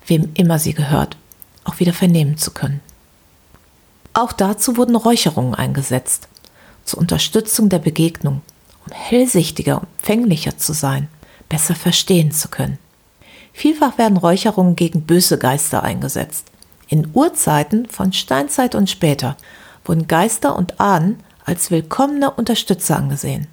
wem 0.05 0.31
immer 0.33 0.59
sie 0.59 0.73
gehört, 0.73 1.17
auch 1.63 1.79
wieder 1.79 1.93
vernehmen 1.93 2.37
zu 2.37 2.51
können. 2.51 2.81
Auch 4.13 4.31
dazu 4.31 4.77
wurden 4.77 4.95
Räucherungen 4.95 5.53
eingesetzt, 5.53 6.27
zur 6.85 6.99
Unterstützung 6.99 7.69
der 7.69 7.79
Begegnung, 7.79 8.41
um 8.85 8.93
hellsichtiger 8.93 9.81
und 9.81 9.87
empfänglicher 9.97 10.57
zu 10.57 10.73
sein, 10.73 11.09
besser 11.49 11.75
verstehen 11.75 12.31
zu 12.31 12.47
können. 12.47 12.79
Vielfach 13.53 13.97
werden 13.97 14.17
Räucherungen 14.17 14.75
gegen 14.75 15.01
böse 15.01 15.37
Geister 15.37 15.83
eingesetzt. 15.83 16.47
In 16.87 17.09
Urzeiten 17.13 17.87
von 17.89 18.13
Steinzeit 18.13 18.75
und 18.75 18.89
später 18.89 19.35
wurden 19.83 20.07
Geister 20.07 20.55
und 20.55 20.79
Ahnen 20.79 21.19
als 21.43 21.71
willkommene 21.71 22.31
Unterstützer 22.31 22.97
angesehen. 22.97 23.47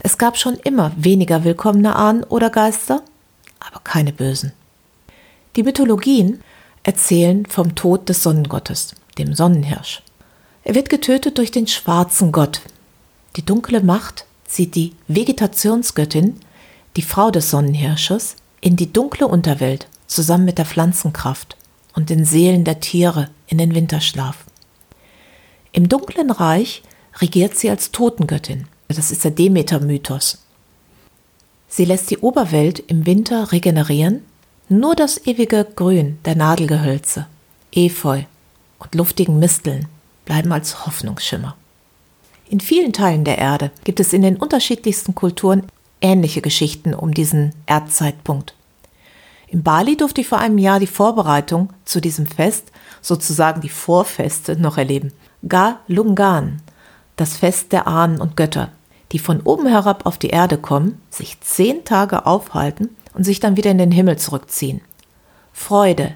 Es 0.00 0.18
gab 0.18 0.36
schon 0.36 0.54
immer 0.56 0.92
weniger 0.96 1.44
willkommene 1.44 1.96
Ahnen 1.96 2.24
oder 2.24 2.50
Geister 2.50 3.02
aber 3.60 3.80
keine 3.80 4.12
bösen. 4.12 4.52
Die 5.56 5.62
Mythologien 5.62 6.42
erzählen 6.82 7.46
vom 7.46 7.74
Tod 7.74 8.08
des 8.08 8.22
Sonnengottes, 8.22 8.94
dem 9.18 9.34
Sonnenhirsch. 9.34 10.02
Er 10.64 10.74
wird 10.74 10.88
getötet 10.88 11.38
durch 11.38 11.50
den 11.50 11.66
schwarzen 11.66 12.32
Gott. 12.32 12.60
Die 13.36 13.44
dunkle 13.44 13.82
Macht 13.82 14.26
zieht 14.44 14.74
die 14.74 14.94
Vegetationsgöttin, 15.08 16.40
die 16.96 17.02
Frau 17.02 17.30
des 17.30 17.50
Sonnenhirsches, 17.50 18.36
in 18.60 18.76
die 18.76 18.92
dunkle 18.92 19.26
Unterwelt 19.26 19.86
zusammen 20.06 20.44
mit 20.44 20.58
der 20.58 20.66
Pflanzenkraft 20.66 21.56
und 21.94 22.10
den 22.10 22.24
Seelen 22.24 22.64
der 22.64 22.80
Tiere 22.80 23.30
in 23.46 23.58
den 23.58 23.74
Winterschlaf. 23.74 24.44
Im 25.72 25.88
dunklen 25.88 26.30
Reich 26.30 26.82
regiert 27.20 27.56
sie 27.56 27.70
als 27.70 27.92
Totengöttin. 27.92 28.66
Das 28.88 29.10
ist 29.10 29.24
der 29.24 29.30
Demeter-Mythos. 29.30 30.38
Sie 31.68 31.84
lässt 31.84 32.10
die 32.10 32.18
Oberwelt 32.18 32.80
im 32.86 33.06
Winter 33.06 33.52
regenerieren, 33.52 34.24
nur 34.68 34.94
das 34.94 35.26
ewige 35.26 35.66
Grün 35.76 36.18
der 36.24 36.34
Nadelgehölze, 36.34 37.26
Efeu 37.72 38.22
und 38.78 38.94
luftigen 38.94 39.38
Misteln 39.38 39.86
bleiben 40.24 40.52
als 40.52 40.86
Hoffnungsschimmer. 40.86 41.56
In 42.48 42.60
vielen 42.60 42.92
Teilen 42.92 43.24
der 43.24 43.38
Erde 43.38 43.70
gibt 43.84 44.00
es 44.00 44.12
in 44.12 44.22
den 44.22 44.36
unterschiedlichsten 44.36 45.14
Kulturen 45.14 45.64
ähnliche 46.00 46.40
Geschichten 46.40 46.94
um 46.94 47.12
diesen 47.12 47.54
Erdzeitpunkt. 47.66 48.54
In 49.48 49.62
Bali 49.62 49.96
durfte 49.96 50.20
ich 50.20 50.28
vor 50.28 50.38
einem 50.38 50.58
Jahr 50.58 50.80
die 50.80 50.86
Vorbereitung 50.86 51.72
zu 51.84 52.00
diesem 52.00 52.26
Fest, 52.26 52.70
sozusagen 53.00 53.60
die 53.60 53.68
Vorfeste, 53.68 54.56
noch 54.56 54.76
erleben. 54.78 55.12
Galungan, 55.46 56.60
das 57.16 57.36
Fest 57.36 57.72
der 57.72 57.86
Ahnen 57.86 58.20
und 58.20 58.36
Götter, 58.36 58.70
die 59.12 59.18
von 59.18 59.40
oben 59.40 59.66
herab 59.66 60.06
auf 60.06 60.18
die 60.18 60.30
Erde 60.30 60.58
kommen, 60.58 61.00
sich 61.10 61.40
zehn 61.40 61.84
Tage 61.84 62.26
aufhalten 62.26 62.90
und 63.14 63.24
sich 63.24 63.40
dann 63.40 63.56
wieder 63.56 63.70
in 63.70 63.78
den 63.78 63.90
Himmel 63.90 64.18
zurückziehen. 64.18 64.80
Freude, 65.52 66.14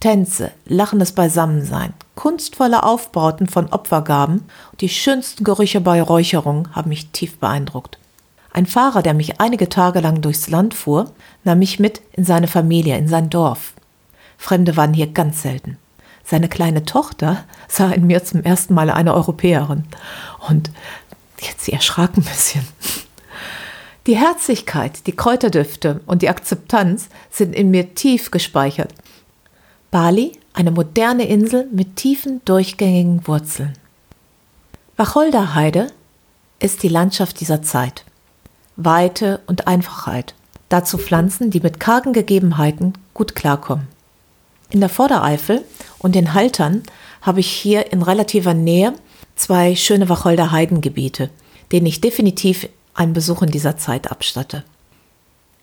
Tänze, 0.00 0.52
lachendes 0.66 1.12
Beisammensein, 1.12 1.94
kunstvolle 2.14 2.82
Aufbauten 2.82 3.46
von 3.46 3.68
Opfergaben 3.70 4.44
und 4.72 4.80
die 4.80 4.88
schönsten 4.88 5.42
Gerüche 5.42 5.80
bei 5.80 6.02
Räucherung 6.02 6.68
haben 6.72 6.90
mich 6.90 7.10
tief 7.10 7.38
beeindruckt. 7.38 7.98
Ein 8.52 8.66
Fahrer, 8.66 9.02
der 9.02 9.14
mich 9.14 9.40
einige 9.40 9.68
Tage 9.68 10.00
lang 10.00 10.20
durchs 10.20 10.48
Land 10.48 10.74
fuhr, 10.74 11.10
nahm 11.44 11.58
mich 11.58 11.78
mit 11.78 12.00
in 12.12 12.24
seine 12.24 12.48
Familie, 12.48 12.96
in 12.96 13.08
sein 13.08 13.28
Dorf. 13.28 13.72
Fremde 14.38 14.76
waren 14.76 14.94
hier 14.94 15.08
ganz 15.08 15.42
selten. 15.42 15.78
Seine 16.24 16.48
kleine 16.48 16.84
Tochter 16.84 17.44
sah 17.68 17.90
in 17.90 18.06
mir 18.06 18.24
zum 18.24 18.42
ersten 18.42 18.74
Mal 18.74 18.90
eine 18.90 19.14
Europäerin. 19.14 19.84
Und 20.48 20.70
Jetzt, 21.40 21.64
sie 21.64 21.72
erschrak 21.72 22.16
ein 22.16 22.24
bisschen. 22.24 22.66
Die 24.06 24.16
Herzlichkeit, 24.16 25.06
die 25.06 25.16
Kräuterdüfte 25.16 26.00
und 26.06 26.22
die 26.22 26.28
Akzeptanz 26.28 27.08
sind 27.30 27.54
in 27.54 27.70
mir 27.70 27.94
tief 27.94 28.30
gespeichert. 28.30 28.94
Bali, 29.90 30.38
eine 30.52 30.70
moderne 30.70 31.26
Insel 31.26 31.68
mit 31.72 31.96
tiefen, 31.96 32.40
durchgängigen 32.44 33.26
Wurzeln. 33.26 33.72
Wacholderheide 34.96 35.88
ist 36.58 36.82
die 36.82 36.88
Landschaft 36.88 37.40
dieser 37.40 37.62
Zeit. 37.62 38.04
Weite 38.76 39.40
und 39.46 39.66
Einfachheit. 39.66 40.34
Dazu 40.68 40.98
Pflanzen, 40.98 41.50
die 41.50 41.60
mit 41.60 41.80
kargen 41.80 42.12
Gegebenheiten 42.12 42.94
gut 43.12 43.34
klarkommen. 43.34 43.88
In 44.70 44.80
der 44.80 44.88
Vordereifel 44.88 45.64
und 45.98 46.14
den 46.14 46.34
Haltern 46.34 46.82
habe 47.22 47.40
ich 47.40 47.48
hier 47.48 47.92
in 47.92 48.02
relativer 48.02 48.54
Nähe 48.54 48.94
zwei 49.36 49.76
schöne 49.76 50.08
Wacholder 50.08 50.50
Heidengebiete, 50.50 51.30
denen 51.70 51.86
ich 51.86 52.00
definitiv 52.00 52.68
einen 52.94 53.12
Besuch 53.12 53.42
in 53.42 53.50
dieser 53.50 53.76
Zeit 53.76 54.10
abstatte. 54.10 54.64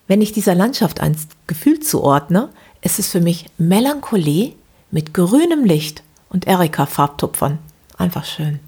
Wenn 0.08 0.22
ich 0.22 0.32
dieser 0.32 0.56
Landschaft 0.56 1.02
ein 1.02 1.18
Gefühl 1.48 1.80
zuordne, 1.80 2.50
ist 2.82 3.00
es 3.00 3.10
für 3.10 3.22
mich 3.22 3.48
Melancholie 3.58 4.54
mit 4.92 5.14
grünem 5.14 5.66
Licht 5.66 6.04
und 6.30 6.48
Erika-Farbtupfern. 6.48 7.58
Einfach 7.98 8.26
schön. 8.26 8.60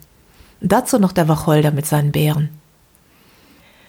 Und 0.62 0.72
dazu 0.72 0.98
noch 0.98 1.12
der 1.12 1.28
Wacholder 1.28 1.72
mit 1.72 1.86
seinen 1.86 2.12
Beeren. 2.12 2.50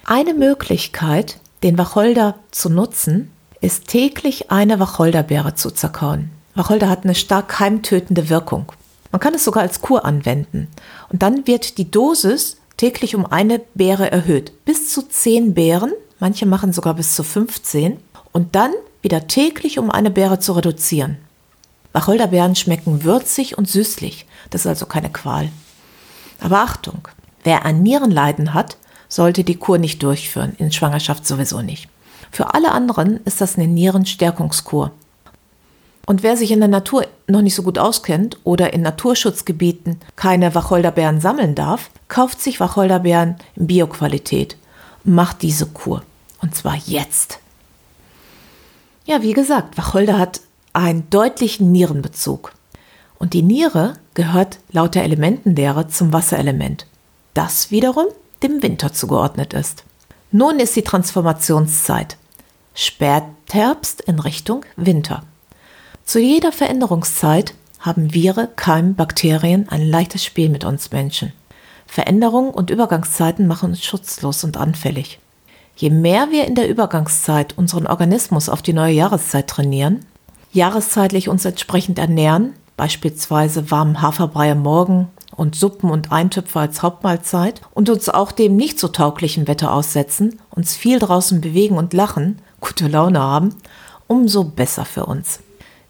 Eine 0.05 0.35
Möglichkeit, 0.35 1.39
den 1.63 1.79
Wacholder 1.79 2.35
zu 2.51 2.69
nutzen, 2.69 3.31
ist 3.61 3.89
täglich 3.89 4.51
eine 4.51 4.79
Wacholderbeere 4.79 5.55
zu 5.55 5.71
zerkauen. 5.71 6.31
Wacholder 6.55 6.89
hat 6.89 7.05
eine 7.05 7.15
stark 7.15 7.49
keimtötende 7.49 8.29
Wirkung. 8.29 8.73
Man 9.13 9.21
kann 9.21 9.35
es 9.35 9.45
sogar 9.45 9.63
als 9.63 9.81
Kur 9.81 10.05
anwenden. 10.05 10.69
Und 11.09 11.23
dann 11.23 11.47
wird 11.47 11.79
die 11.79 11.91
Dosis 11.91 12.59
täglich 12.77 13.15
um 13.15 13.27
eine 13.27 13.61
Beere 13.75 14.11
erhöht. 14.11 14.53
Bis 14.65 14.93
zu 14.93 15.03
10 15.03 15.55
Beeren, 15.55 15.93
manche 16.19 16.47
machen 16.47 16.73
sogar 16.73 16.95
bis 16.95 17.15
zu 17.15 17.23
15. 17.23 17.99
Und 18.33 18.55
dann 18.55 18.73
wieder 19.03 19.27
täglich 19.27 19.79
um 19.79 19.91
eine 19.91 20.11
Beere 20.11 20.39
zu 20.39 20.53
reduzieren. 20.53 21.19
Wacholderbeeren 21.93 22.55
schmecken 22.55 23.05
würzig 23.05 23.57
und 23.57 23.69
süßlich. 23.69 24.27
Das 24.51 24.63
ist 24.63 24.67
also 24.67 24.87
keine 24.87 25.11
Qual. 25.11 25.49
Aber 26.41 26.59
Achtung, 26.59 27.09
wer 27.45 27.65
ein 27.65 27.83
Nierenleiden 27.83 28.53
hat, 28.53 28.77
sollte 29.09 29.45
die 29.45 29.57
Kur 29.57 29.79
nicht 29.79 30.03
durchführen, 30.03 30.55
in 30.59 30.73
Schwangerschaft 30.73 31.27
sowieso 31.27 31.63
nicht. 31.63 31.89
Für 32.31 32.53
alle 32.55 32.73
anderen 32.73 33.21
ist 33.25 33.41
das 33.41 33.57
eine 33.57 33.69
Nierenstärkungskur. 33.69 34.91
Und 36.07 36.23
wer 36.23 36.37
sich 36.37 36.53
in 36.53 36.61
der 36.61 36.69
Natur 36.69 37.07
noch 37.27 37.43
nicht 37.43 37.55
so 37.55 37.63
gut 37.63 37.79
auskennt 37.79 38.39
oder 38.45 38.73
in 38.73 38.83
Naturschutzgebieten 38.83 40.01
keine 40.15 40.55
Wacholderbeeren 40.55 41.21
sammeln 41.21 41.55
darf, 41.55 41.91
kauft 42.09 42.41
sich 42.41 42.61
Wacholderbeeren 42.61 43.37
in 43.57 43.67
Bioqualität 43.67 44.57
macht 45.07 45.43
diese 45.43 45.67
Kur. 45.67 46.03
Und 46.43 46.55
zwar 46.55 46.77
jetzt. 46.77 47.39
Ja, 49.07 49.23
wie 49.23 49.33
gesagt, 49.33 49.79
Wacholder 49.79 50.19
hat 50.19 50.41
einen 50.73 51.09
deutlichen 51.11 51.73
Nierenbezug. 51.73 52.53
Und 53.19 53.33
die 53.33 53.43
Niere 53.43 53.95
gehört 54.15 54.59
laut 54.71 54.95
der 54.95 55.05
Elementenlehre 55.05 55.89
zum 55.89 56.13
Wasserelement, 56.13 56.87
das 57.33 57.71
wiederum 57.71 58.07
dem 58.43 58.63
Winter 58.63 58.93
zugeordnet 58.93 59.55
ist. 59.55 59.85
Nun 60.33 60.59
ist 60.59 60.77
die 60.77 60.83
Transformationszeit. 60.83 62.17
Spätherbst 62.75 64.03
in 64.03 64.19
Richtung 64.19 64.65
Winter. 64.77 65.23
Zu 66.07 66.21
jeder 66.21 66.53
Veränderungszeit 66.53 67.55
haben 67.81 68.15
Viren, 68.15 68.47
Keim, 68.55 68.95
Bakterien 68.95 69.69
ein 69.71 69.85
leichtes 69.85 70.25
Spiel 70.25 70.49
mit 70.49 70.65
uns 70.65 70.93
Menschen. 70.93 71.33
Veränderungen 71.85 72.51
und 72.51 72.71
Übergangszeiten 72.71 73.49
machen 73.49 73.71
uns 73.71 73.85
schutzlos 73.85 74.45
und 74.45 74.57
anfällig. 74.57 75.19
Je 75.75 75.91
mehr 75.91 76.31
wir 76.31 76.47
in 76.47 76.55
der 76.55 76.69
Übergangszeit 76.69 77.59
unseren 77.59 77.89
Organismus 77.89 78.49
auf 78.49 78.63
die 78.63 78.73
neue 78.73 78.95
Jahreszeit 78.95 79.49
trainieren, 79.49 80.07
jahreszeitlich 80.53 81.29
uns 81.29 81.45
entsprechend 81.45 81.99
ernähren, 81.99 82.53
beispielsweise 82.77 83.73
warmen 83.73 84.01
Haferbrei 84.01 84.53
am 84.53 84.61
Morgen 84.61 85.09
und 85.35 85.57
Suppen 85.57 85.91
und 85.91 86.13
Eintöpfe 86.13 86.61
als 86.61 86.83
Hauptmahlzeit 86.83 87.63
und 87.75 87.91
uns 87.91 88.09
auch 88.09 88.31
dem 88.31 88.55
nicht 88.55 88.79
so 88.79 88.87
tauglichen 88.87 89.49
Wetter 89.49 89.73
aussetzen, 89.73 90.39
uns 90.51 90.77
viel 90.77 91.01
draußen 91.01 91.41
bewegen 91.41 91.77
und 91.77 91.95
lachen, 91.95 92.41
gute 92.61 92.87
Laune 92.87 93.19
haben, 93.19 93.57
umso 94.07 94.45
besser 94.45 94.85
für 94.85 95.07
uns. 95.07 95.41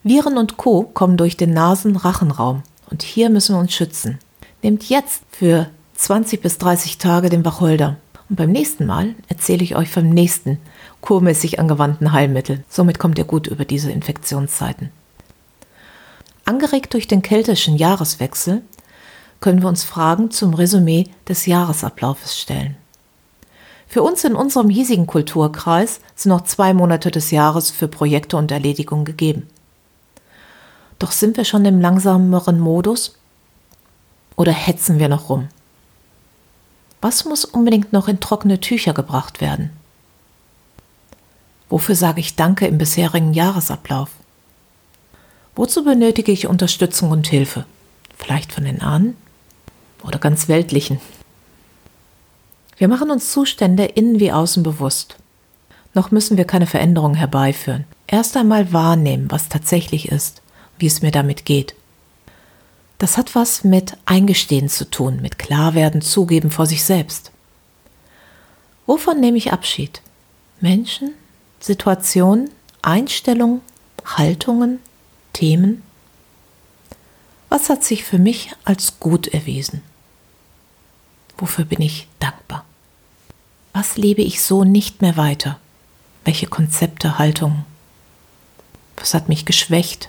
Viren 0.07 0.39
und 0.39 0.57
Co. 0.57 0.85
kommen 0.85 1.17
durch 1.17 1.37
den 1.37 1.53
Nasen-Rachenraum 1.53 2.63
und 2.93 3.03
hier 3.03 3.29
müssen 3.29 3.57
wir 3.57 3.59
uns 3.59 3.75
schützen. 3.75 4.21
Nehmt 4.63 4.89
jetzt 4.89 5.25
für 5.33 5.69
20 5.97 6.41
bis 6.41 6.59
30 6.59 6.99
Tage 6.99 7.29
den 7.29 7.45
Wacholder. 7.45 7.97
Und 8.29 8.37
beim 8.37 8.53
nächsten 8.53 8.87
Mal 8.87 9.17
erzähle 9.27 9.65
ich 9.65 9.75
euch 9.75 9.91
vom 9.91 10.09
nächsten 10.09 10.59
kurmäßig 11.01 11.59
angewandten 11.59 12.13
Heilmittel. 12.13 12.63
Somit 12.69 13.01
kommt 13.01 13.19
ihr 13.19 13.25
gut 13.25 13.49
über 13.49 13.65
diese 13.65 13.91
Infektionszeiten. 13.91 14.91
Angeregt 16.45 16.95
durch 16.95 17.09
den 17.09 17.23
keltischen 17.23 17.77
Jahreswechsel 17.77 18.63
können 19.41 19.61
wir 19.61 19.69
uns 19.69 19.83
Fragen 19.83 20.31
zum 20.31 20.55
Resümee 20.55 21.09
des 21.29 21.47
Jahresablaufes 21.47 22.39
stellen. 22.39 22.77
Für 23.89 24.05
uns 24.05 24.23
in 24.23 24.37
unserem 24.37 24.71
hiesigen 24.71 25.09
Kulturkreis 25.09 25.99
sind 26.15 26.31
noch 26.31 26.45
zwei 26.45 26.75
Monate 26.75 27.11
des 27.11 27.33
Jahres 27.33 27.73
für 27.73 27.89
Projekte 27.89 28.37
und 28.37 28.53
Erledigungen 28.53 29.05
gegeben. 29.05 29.49
Doch 30.99 31.13
sind 31.13 31.37
wir 31.37 31.45
schon 31.45 31.65
im 31.65 31.81
langsameren 31.81 32.59
Modus? 32.59 33.17
Oder 34.37 34.53
hetzen 34.53 34.99
wir 34.99 35.09
noch 35.09 35.29
rum? 35.29 35.49
Was 37.01 37.25
muss 37.25 37.45
unbedingt 37.45 37.93
noch 37.93 38.09
in 38.09 38.21
trockene 38.21 38.61
Tücher 38.61 38.95
gebracht 38.95 39.41
werden? 39.41 39.71
Wofür 41.69 41.95
sage 41.95 42.21
ich 42.21 42.37
Danke 42.37 42.67
im 42.67 42.79
bisherigen 42.79 43.33
Jahresablauf? 43.35 44.11
Wozu 45.55 45.85
benötige 45.85 46.33
ich 46.33 46.47
Unterstützung 46.47 47.11
und 47.11 47.27
Hilfe? 47.27 47.65
Vielleicht 48.17 48.53
von 48.53 48.65
den 48.65 48.81
Ahnen 48.81 49.17
oder 50.03 50.19
ganz 50.19 50.49
weltlichen? 50.49 51.01
Wir 52.79 52.89
machen 52.89 53.11
uns 53.11 53.33
Zustände 53.33 53.85
innen 53.85 54.21
wie 54.21 54.33
außen 54.33 54.63
bewusst. 54.63 55.17
Noch 55.95 56.11
müssen 56.11 56.37
wir 56.37 56.45
keine 56.45 56.67
Veränderung 56.67 57.15
herbeiführen. 57.15 57.85
Erst 58.07 58.37
einmal 58.37 58.73
wahrnehmen, 58.73 59.31
was 59.31 59.49
tatsächlich 59.49 60.09
ist, 60.09 60.43
wie 60.79 60.87
es 60.87 61.03
mir 61.03 61.11
damit 61.11 61.45
geht. 61.45 61.75
Das 62.99 63.19
hat 63.19 63.35
was 63.35 63.65
mit 63.65 63.97
Eingestehen 64.07 64.69
zu 64.69 64.89
tun, 64.91 65.21
mit 65.21 65.39
Klarwerden, 65.39 66.01
Zugeben 66.01 66.51
vor 66.51 66.67
sich 66.67 66.83
selbst. 66.85 67.31
Wovon 68.87 69.21
nehme 69.21 69.37
ich 69.37 69.53
Abschied? 69.53 70.01
Menschen, 70.61 71.13
Situationen, 71.61 72.51
Einstellungen, 72.83 73.61
Haltungen, 74.05 74.79
Themen? 75.33 75.83
Was 77.49 77.69
hat 77.69 77.85
sich 77.85 78.05
für 78.05 78.19
mich 78.19 78.53
als 78.65 78.99
gut 78.99 79.29
erwiesen? 79.29 79.83
Wofür 81.37 81.65
bin 81.65 81.83
ich 81.83 82.09
dankbar? 82.19 82.65
Was 83.73 83.97
lebe 83.97 84.23
ich 84.23 84.43
so 84.43 84.65
nicht 84.65 85.03
mehr 85.03 85.17
weiter? 85.17 85.61
Welche 86.25 86.47
Konzepte, 86.47 87.19
Haltungen? 87.19 87.67
Was 88.97 89.13
hat 89.13 89.29
mich 89.29 89.45
geschwächt? 89.45 90.09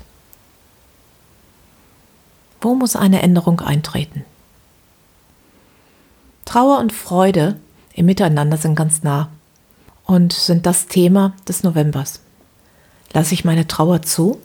Wo 2.62 2.76
muss 2.76 2.96
eine 2.96 3.22
Änderung 3.22 3.62
eintreten? 3.62 4.26
Trauer 6.46 6.80
und 6.80 6.94
Freude 6.94 7.60
im 7.94 8.06
Miteinander 8.06 8.58
sind 8.58 8.76
ganz 8.76 9.04
nah 9.04 9.30
und 10.06 10.34
sind 10.34 10.66
das 10.66 10.88
Thema 10.88 11.34
des 11.48 11.64
Novembers. 11.64 12.22
Lasse 13.14 13.34
ich 13.34 13.46
meine 13.46 13.68
Trauer 13.68 14.02
zu? 14.02 14.40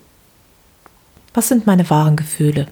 Was 1.35 1.49
sind 1.49 1.67
meine 1.67 1.89
wahren 1.89 2.17
Gefühle? 2.17 2.67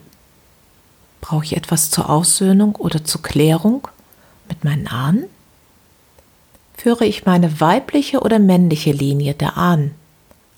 Brauche 1.21 1.45
ich 1.45 1.57
etwas 1.57 1.91
zur 1.91 2.11
Aussöhnung 2.11 2.75
oder 2.77 3.05
zur 3.05 3.23
Klärung 3.23 3.89
mit 4.49 4.65
meinen 4.65 4.89
Ahnen? 4.89 5.25
Führe 6.77 7.05
ich 7.05 7.27
meine 7.27 7.61
weibliche 7.61 8.21
oder 8.21 8.39
männliche 8.39 8.93
Linie 8.93 9.35
der 9.35 9.57
Ahnen 9.57 9.95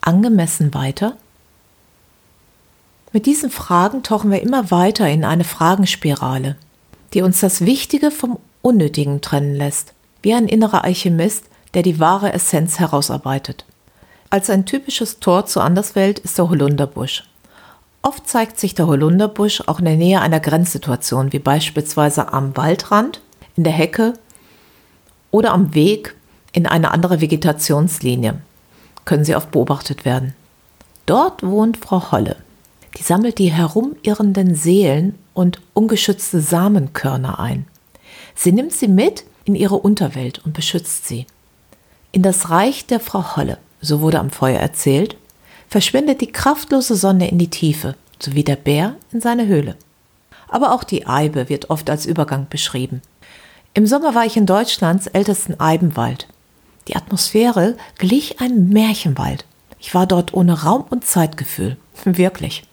angemessen 0.01 0.73
weiter? 0.75 1.17
Mit 3.13 3.27
diesen 3.27 3.51
Fragen 3.51 4.03
tauchen 4.03 4.31
wir 4.31 4.41
immer 4.41 4.71
weiter 4.71 5.07
in 5.07 5.25
eine 5.25 5.45
Fragenspirale, 5.45 6.57
die 7.13 7.21
uns 7.21 7.41
das 7.41 7.61
Wichtige 7.67 8.11
vom 8.11 8.39
Unnötigen 8.63 9.21
trennen 9.21 9.55
lässt, 9.55 9.93
wie 10.23 10.33
ein 10.33 10.49
innerer 10.49 10.85
Alchemist, 10.85 11.45
der 11.75 11.83
die 11.83 12.01
wahre 12.01 12.33
Essenz 12.33 12.79
herausarbeitet. 12.79 13.67
Als 14.31 14.49
ein 14.49 14.65
typisches 14.65 15.21
Tor 15.21 15.45
zur 15.45 15.63
Anderswelt 15.63 16.21
ist 16.21 16.39
der 16.39 16.49
Holunderbusch. 16.49 17.25
Oft 18.01 18.27
zeigt 18.27 18.59
sich 18.59 18.75
der 18.75 18.87
Holunderbusch 18.87 19.63
auch 19.67 19.79
in 19.79 19.85
der 19.85 19.97
Nähe 19.97 20.23
einer 20.23 20.41
Grenzsituation, 20.41 21.35
wie 21.35 21.39
beispielsweise 21.39 22.33
am 22.33 22.57
Waldrand, 22.57 23.21
in 23.57 23.65
der 23.65 23.75
Hecke 23.75 24.15
oder 25.31 25.53
am 25.53 25.75
Weg 25.75 26.17
in 26.53 26.67
eine 26.67 26.93
andere 26.93 27.21
Vegetationslinie. 27.21 28.39
Können 29.05 29.25
sie 29.27 29.37
oft 29.37 29.51
beobachtet 29.51 30.07
werden. 30.07 30.35
Dort 31.05 31.43
wohnt 31.43 31.77
Frau 31.77 32.11
Holle. 32.11 32.37
Die 32.99 33.03
sammelt 33.03 33.39
die 33.39 33.53
herumirrenden 33.53 34.55
Seelen 34.55 35.19
und 35.35 35.61
ungeschützte 35.75 36.41
Samenkörner 36.41 37.39
ein. 37.39 37.67
Sie 38.35 38.53
nimmt 38.53 38.73
sie 38.73 38.89
mit 38.89 39.25
in 39.45 39.55
ihre 39.55 39.77
Unterwelt 39.77 40.41
und 40.45 40.53
beschützt 40.53 41.07
sie. 41.07 41.27
In 42.13 42.23
das 42.23 42.51
Reich 42.51 42.87
der 42.87 43.01
Frau 43.01 43.37
Holle, 43.37 43.59
so 43.81 44.01
wurde 44.01 44.21
am 44.21 44.31
Feuer 44.31 44.61
erzählt, 44.61 45.17
verschwindet 45.69 46.21
die 46.21 46.31
kraftlose 46.31 46.95
Sonne 46.95 47.31
in 47.31 47.39
die 47.39 47.49
Tiefe, 47.49 47.97
sowie 48.19 48.45
der 48.45 48.57
Bär 48.57 48.97
in 49.11 49.21
seine 49.21 49.47
Höhle. 49.47 49.77
Aber 50.49 50.73
auch 50.73 50.85
die 50.85 51.07
Eibe 51.07 51.49
wird 51.49 51.71
oft 51.71 51.89
als 51.89 52.05
Übergang 52.05 52.47
beschrieben. 52.51 53.01
Im 53.73 53.87
Sommer 53.87 54.15
war 54.15 54.27
ich 54.27 54.37
in 54.37 54.45
Deutschlands 54.45 55.07
ältesten 55.07 55.59
Eibenwald. 55.59 56.29
Die 56.89 56.97
Atmosphäre 56.97 57.77
glich 57.97 58.41
einem 58.41 58.69
Märchenwald. 58.69 59.47
Ich 59.79 59.95
war 59.95 60.07
dort 60.07 60.35
ohne 60.35 60.63
Raum 60.63 60.85
und 60.91 61.07
Zeitgefühl. 61.07 61.79
Wirklich. 62.05 62.65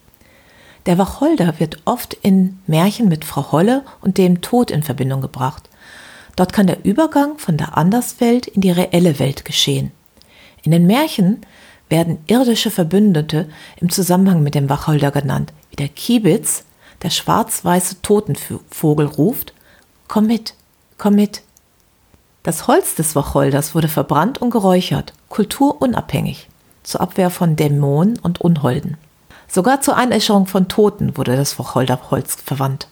Der 0.85 0.97
Wacholder 0.97 1.59
wird 1.59 1.79
oft 1.85 2.13
in 2.13 2.59
Märchen 2.65 3.09
mit 3.09 3.25
Frau 3.25 3.51
Holle 3.51 3.83
und 4.01 4.17
dem 4.17 4.41
Tod 4.41 4.71
in 4.71 4.83
Verbindung 4.83 5.21
gebracht. 5.21 5.69
Dort 6.35 6.53
kann 6.53 6.67
der 6.67 6.85
Übergang 6.85 7.37
von 7.37 7.57
der 7.57 7.77
Anderswelt 7.77 8.47
in 8.47 8.61
die 8.61 8.71
reelle 8.71 9.19
Welt 9.19 9.43
geschehen. 9.43 9.91
In 10.63 10.71
den 10.71 10.87
Märchen 10.87 11.41
werden 11.89 12.19
irdische 12.27 12.71
Verbündete 12.71 13.49
im 13.77 13.89
Zusammenhang 13.89 14.41
mit 14.41 14.55
dem 14.55 14.69
Wacholder 14.69 15.11
genannt, 15.11 15.51
wie 15.69 15.75
der 15.75 15.89
Kiebitz, 15.89 16.63
der 17.01 17.09
schwarz-weiße 17.09 18.01
Totenvogel 18.01 19.05
ruft, 19.07 19.53
komm 20.07 20.27
mit, 20.27 20.53
komm 20.97 21.15
mit. 21.15 21.41
Das 22.43 22.67
Holz 22.67 22.95
des 22.95 23.15
Wacholders 23.15 23.75
wurde 23.75 23.87
verbrannt 23.87 24.41
und 24.41 24.49
geräuchert, 24.49 25.13
kulturunabhängig, 25.29 26.47
zur 26.83 27.01
Abwehr 27.01 27.29
von 27.29 27.55
Dämonen 27.55 28.17
und 28.19 28.39
Unholden. 28.41 28.97
Sogar 29.51 29.81
zur 29.81 29.97
Einäscherung 29.97 30.45
von 30.45 30.67
Toten 30.67 31.17
wurde 31.17 31.35
das 31.35 31.57
Wacholderholz 31.57 32.35
verwandt. 32.35 32.87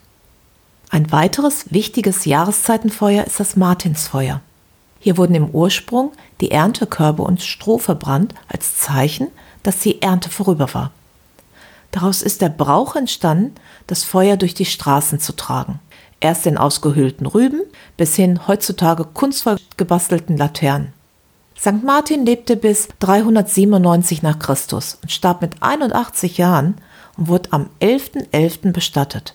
Ein 0.90 1.12
weiteres 1.12 1.72
wichtiges 1.72 2.26
Jahreszeitenfeuer 2.26 3.26
ist 3.26 3.40
das 3.40 3.56
Martinsfeuer. 3.56 4.42
Hier 5.00 5.18
wurden 5.18 5.36
im 5.36 5.50
Ursprung 5.52 6.12
die 6.42 6.50
Erntekörbe 6.50 7.22
und 7.22 7.44
Stroh 7.44 7.78
verbrannt 7.78 8.34
als 8.48 8.80
Zeichen, 8.80 9.28
dass 9.62 9.80
die 9.80 10.02
Ernte 10.02 10.30
vorüber 10.30 10.74
war. 10.74 10.92
Daraus 11.92 12.24
ist 12.24 12.42
der 12.42 12.50
Brauch 12.50 12.96
entstanden, 12.96 13.54
das 13.86 14.04
Feuer 14.04 14.36
durch 14.36 14.56
die 14.56 14.66
Straßen 14.66 15.20
zu 15.20 15.36
tragen. 15.36 15.80
Erst 16.20 16.48
in 16.48 16.58
ausgehöhlten 16.58 17.28
Rüben 17.28 17.62
bis 17.98 18.16
hin 18.16 18.48
heutzutage 18.48 19.06
kunstvoll 19.06 19.58
gebastelten 19.78 20.38
Laternen. 20.38 20.94
St. 21.60 21.84
Martin 21.84 22.26
lebte 22.26 22.56
bis 22.56 22.88
397 23.00 24.22
nach 24.22 24.38
Christus 24.38 25.00
und 25.02 25.12
starb 25.12 25.42
mit 25.42 25.56
81 25.62 26.38
Jahren 26.38 26.76
und 27.18 27.28
wurde 27.30 27.52
am 27.52 27.70
11.11. 27.82 28.30
.11. 28.32 28.72
bestattet. 28.74 29.34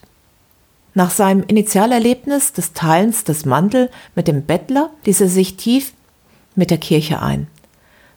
Nach 0.95 1.11
seinem 1.11 1.43
Initialerlebnis 1.43 2.53
des 2.53 2.75
Teilens 2.75 3.25
des 3.25 3.45
Mantel 3.45 3.91
mit 4.15 4.29
dem 4.29 4.45
Bettler 4.45 4.91
ließ 5.05 5.23
er 5.23 5.29
sich 5.29 5.57
tief 5.57 5.95
mit 6.55 6.71
der 6.71 6.79
Kirche 6.79 7.21
ein. 7.21 7.49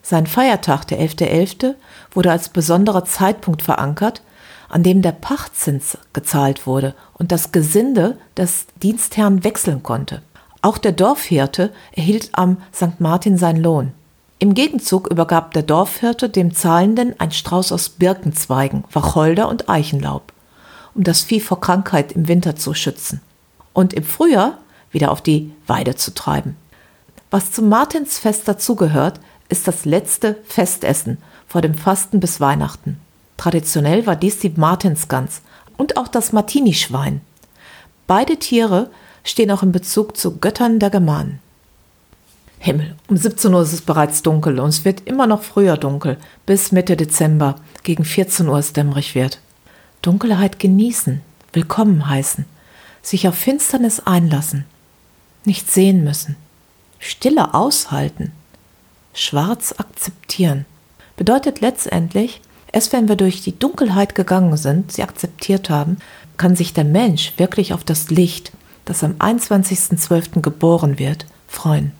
Sein 0.02 0.28
Feiertag, 0.28 0.86
der 0.86 1.00
11.11., 1.00 1.24
.11., 1.60 1.74
wurde 2.12 2.30
als 2.30 2.48
besonderer 2.48 3.04
Zeitpunkt 3.04 3.62
verankert, 3.62 4.22
an 4.68 4.84
dem 4.84 5.02
der 5.02 5.12
Pachtzins 5.12 5.98
gezahlt 6.12 6.66
wurde 6.66 6.94
und 7.14 7.32
das 7.32 7.50
Gesinde 7.50 8.18
des 8.36 8.66
Dienstherrn 8.82 9.42
wechseln 9.42 9.82
konnte. 9.82 10.22
Auch 10.66 10.78
der 10.78 10.90
Dorfhirte 10.90 11.72
erhielt 11.92 12.30
am 12.32 12.56
St. 12.74 12.98
Martin 12.98 13.38
seinen 13.38 13.62
Lohn. 13.62 13.92
Im 14.40 14.52
Gegenzug 14.52 15.06
übergab 15.06 15.54
der 15.54 15.62
Dorfhirte 15.62 16.28
dem 16.28 16.56
Zahlenden 16.56 17.14
ein 17.20 17.30
Strauß 17.30 17.70
aus 17.70 17.88
Birkenzweigen, 17.88 18.82
Wacholder 18.92 19.48
und 19.48 19.68
Eichenlaub, 19.68 20.32
um 20.96 21.04
das 21.04 21.22
Vieh 21.22 21.38
vor 21.38 21.60
Krankheit 21.60 22.10
im 22.10 22.26
Winter 22.26 22.56
zu 22.56 22.74
schützen 22.74 23.20
und 23.74 23.92
im 23.92 24.02
Frühjahr 24.02 24.58
wieder 24.90 25.12
auf 25.12 25.22
die 25.22 25.52
Weide 25.68 25.94
zu 25.94 26.12
treiben. 26.12 26.56
Was 27.30 27.52
zum 27.52 27.68
Martinsfest 27.68 28.48
dazugehört, 28.48 29.20
ist 29.48 29.68
das 29.68 29.84
letzte 29.84 30.36
Festessen 30.48 31.18
vor 31.46 31.60
dem 31.60 31.74
Fasten 31.74 32.18
bis 32.18 32.40
Weihnachten. 32.40 32.98
Traditionell 33.36 34.04
war 34.04 34.16
dies 34.16 34.40
die 34.40 34.50
Martinsgans 34.50 35.42
und 35.76 35.96
auch 35.96 36.08
das 36.08 36.32
Martini-Schwein. 36.32 37.20
Beide 38.08 38.38
Tiere 38.38 38.90
stehen 39.26 39.50
auch 39.50 39.62
in 39.62 39.72
Bezug 39.72 40.16
zu 40.16 40.38
Göttern 40.38 40.78
der 40.78 40.90
Germanen. 40.90 41.40
Himmel, 42.58 42.94
um 43.08 43.16
17 43.16 43.52
Uhr 43.52 43.62
ist 43.62 43.72
es 43.72 43.82
bereits 43.82 44.22
dunkel 44.22 44.58
und 44.58 44.70
es 44.70 44.84
wird 44.84 45.06
immer 45.06 45.26
noch 45.26 45.42
früher 45.42 45.76
dunkel, 45.76 46.16
bis 46.46 46.72
Mitte 46.72 46.96
Dezember, 46.96 47.56
gegen 47.82 48.04
14 48.04 48.48
Uhr 48.48 48.58
es 48.58 48.72
dämmerig 48.72 49.14
wird. 49.14 49.40
Dunkelheit 50.00 50.58
genießen, 50.58 51.20
willkommen 51.52 52.08
heißen, 52.08 52.46
sich 53.02 53.28
auf 53.28 53.34
Finsternis 53.34 54.00
einlassen, 54.00 54.64
nicht 55.44 55.70
sehen 55.70 56.02
müssen, 56.02 56.36
Stille 56.98 57.52
aushalten, 57.52 58.32
schwarz 59.12 59.74
akzeptieren, 59.76 60.64
bedeutet 61.16 61.60
letztendlich, 61.60 62.40
Erst 62.72 62.92
wenn 62.92 63.08
wir 63.08 63.16
durch 63.16 63.40
die 63.40 63.58
Dunkelheit 63.58 64.14
gegangen 64.14 64.54
sind, 64.58 64.92
sie 64.92 65.02
akzeptiert 65.02 65.70
haben, 65.70 65.96
kann 66.36 66.56
sich 66.56 66.74
der 66.74 66.84
Mensch 66.84 67.32
wirklich 67.38 67.72
auf 67.72 67.84
das 67.84 68.10
Licht, 68.10 68.52
das 68.86 69.04
am 69.04 69.12
21.12. 69.14 70.40
geboren 70.40 70.98
wird, 70.98 71.26
freuen. 71.48 71.92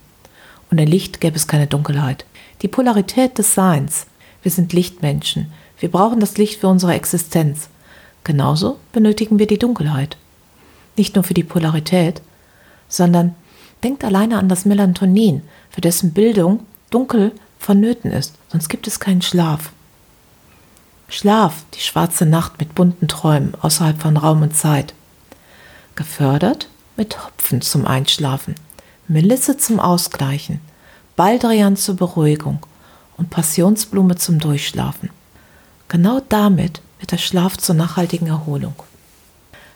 Ohne 0.73 0.87
Licht 0.87 1.21
gäbe 1.21 1.37
es 1.37 1.47
keine 1.47 1.67
Dunkelheit. 1.67 2.25
Die 2.63 2.69
Polarität 2.69 3.37
des 3.37 3.55
Seins. 3.55 4.07
Wir 4.43 4.51
sind 4.51 4.73
Lichtmenschen. 4.73 5.53
Wir 5.79 5.91
brauchen 5.91 6.21
das 6.21 6.39
Licht 6.39 6.61
für 6.61 6.69
unsere 6.69 6.95
Existenz. 6.95 7.69
Genauso 8.25 8.79
benötigen 8.93 9.39
wir 9.39 9.47
die 9.47 9.59
Dunkelheit. 9.59 10.17
Nicht 10.97 11.15
nur 11.15 11.25
für 11.25 11.35
die 11.35 11.45
Polarität, 11.45 12.23
sondern 12.89 13.35
denkt 13.83 14.05
alleine 14.05 14.39
an 14.39 14.49
das 14.49 14.65
Melatonin, 14.65 15.43
für 15.71 15.81
dessen 15.81 16.13
Bildung 16.13 16.61
dunkel 16.91 17.33
vonnöten 17.59 18.13
ist, 18.13 18.35
sonst 18.49 18.69
gibt 18.69 18.87
es 18.87 19.01
keinen 19.01 19.23
Schlaf. 19.23 19.73
Schlaf, 21.09 21.65
die 21.75 21.81
schwarze 21.81 22.27
Nacht 22.27 22.59
mit 22.59 22.75
bunten 22.75 23.09
Träumen 23.09 23.55
außerhalb 23.61 24.01
von 24.01 24.17
Raum 24.17 24.43
und 24.43 24.57
Zeit. 24.57 24.95
Gefördert 25.95 26.69
mit 26.97 27.25
Hopfen 27.25 27.61
zum 27.61 27.87
Einschlafen, 27.87 28.55
Melisse 29.09 29.57
zum 29.57 29.81
Ausgleichen, 29.81 30.61
Baldrian 31.17 31.77
zur 31.77 31.97
Beruhigung 31.97 32.61
und 33.17 33.31
Passionsblume 33.31 34.17
zum 34.17 34.39
Durchschlafen. 34.39 35.11
Genau 35.89 36.21
damit 36.29 36.81
wird 36.99 37.13
der 37.13 37.19
Schlaf 37.19 37.57
zur 37.57 37.75
nachhaltigen 37.75 38.29
Erholung. 38.29 38.75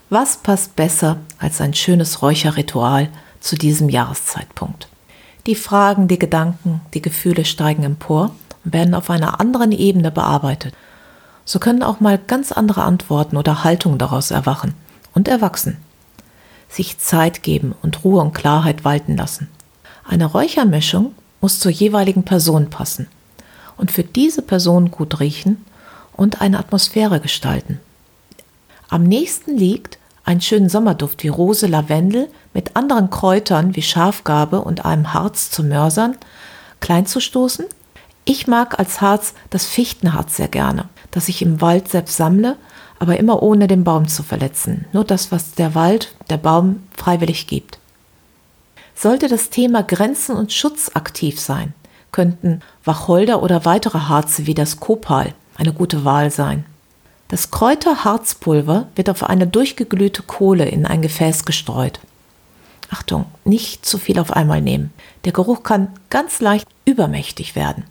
Was 0.09 0.37
passt 0.37 0.75
besser 0.75 1.17
als 1.39 1.61
ein 1.61 1.73
schönes 1.73 2.21
Räucherritual 2.21 3.09
zu 3.39 3.55
diesem 3.55 3.89
Jahreszeitpunkt? 3.89 4.87
Die 5.47 5.55
Fragen, 5.55 6.07
die 6.07 6.19
Gedanken, 6.19 6.81
die 6.93 7.01
Gefühle 7.01 7.45
steigen 7.45 7.83
empor 7.83 8.35
und 8.63 8.73
werden 8.73 8.93
auf 8.93 9.09
einer 9.09 9.39
anderen 9.39 9.71
Ebene 9.71 10.11
bearbeitet 10.11 10.73
so 11.45 11.59
können 11.59 11.83
auch 11.83 11.99
mal 11.99 12.17
ganz 12.17 12.51
andere 12.51 12.83
Antworten 12.83 13.37
oder 13.37 13.63
Haltungen 13.63 13.97
daraus 13.97 14.31
erwachen 14.31 14.73
und 15.13 15.27
erwachsen. 15.27 15.77
Sich 16.71 16.97
Zeit 16.97 17.43
geben 17.43 17.75
und 17.81 18.03
Ruhe 18.03 18.21
und 18.21 18.33
Klarheit 18.33 18.85
walten 18.85 19.17
lassen. 19.17 19.49
Eine 20.07 20.25
Räuchermischung 20.25 21.13
muss 21.41 21.59
zur 21.59 21.71
jeweiligen 21.71 22.23
Person 22.23 22.69
passen 22.69 23.07
und 23.77 23.91
für 23.91 24.03
diese 24.03 24.41
Person 24.41 24.89
gut 24.89 25.19
riechen 25.19 25.65
und 26.13 26.41
eine 26.41 26.59
Atmosphäre 26.59 27.19
gestalten. 27.19 27.79
Am 28.89 29.03
nächsten 29.03 29.57
liegt, 29.57 29.97
einen 30.23 30.41
schönen 30.41 30.69
Sommerduft 30.69 31.23
wie 31.23 31.29
Rose, 31.29 31.67
Lavendel 31.67 32.29
mit 32.53 32.75
anderen 32.75 33.09
Kräutern 33.09 33.75
wie 33.75 33.81
Schafgarbe 33.81 34.61
und 34.61 34.85
einem 34.85 35.13
Harz 35.13 35.51
zu 35.51 35.63
mörsern, 35.63 36.15
klein 36.79 37.05
zu 37.05 37.19
stoßen. 37.19 37.65
Ich 38.23 38.47
mag 38.47 38.79
als 38.79 39.01
Harz 39.01 39.33
das 39.49 39.65
Fichtenharz 39.65 40.37
sehr 40.37 40.47
gerne 40.47 40.89
das 41.11 41.27
ich 41.27 41.41
im 41.41 41.61
Wald 41.61 41.89
selbst 41.89 42.17
sammle, 42.17 42.55
aber 43.01 43.17
immer 43.17 43.41
ohne 43.41 43.65
den 43.65 43.83
Baum 43.83 44.07
zu 44.07 44.21
verletzen. 44.21 44.85
Nur 44.93 45.03
das, 45.03 45.31
was 45.31 45.55
der 45.55 45.73
Wald, 45.73 46.13
der 46.29 46.37
Baum 46.37 46.83
freiwillig 46.95 47.47
gibt. 47.47 47.79
Sollte 48.93 49.27
das 49.27 49.49
Thema 49.49 49.81
Grenzen 49.81 50.35
und 50.35 50.53
Schutz 50.53 50.91
aktiv 50.93 51.39
sein, 51.39 51.73
könnten 52.11 52.59
Wacholder 52.85 53.41
oder 53.41 53.65
weitere 53.65 54.01
Harze 54.01 54.45
wie 54.45 54.53
das 54.53 54.79
Kopal 54.79 55.33
eine 55.57 55.73
gute 55.73 56.05
Wahl 56.05 56.29
sein. 56.29 56.63
Das 57.27 57.49
Kräuterharzpulver 57.49 58.89
wird 58.93 59.09
auf 59.09 59.23
eine 59.23 59.47
durchgeglühte 59.47 60.21
Kohle 60.21 60.65
in 60.65 60.85
ein 60.85 61.01
Gefäß 61.01 61.45
gestreut. 61.45 61.99
Achtung, 62.91 63.25
nicht 63.45 63.83
zu 63.83 63.97
viel 63.97 64.19
auf 64.19 64.31
einmal 64.31 64.61
nehmen. 64.61 64.93
Der 65.25 65.31
Geruch 65.31 65.63
kann 65.63 65.87
ganz 66.11 66.39
leicht 66.39 66.67
übermächtig 66.85 67.55
werden. 67.55 67.83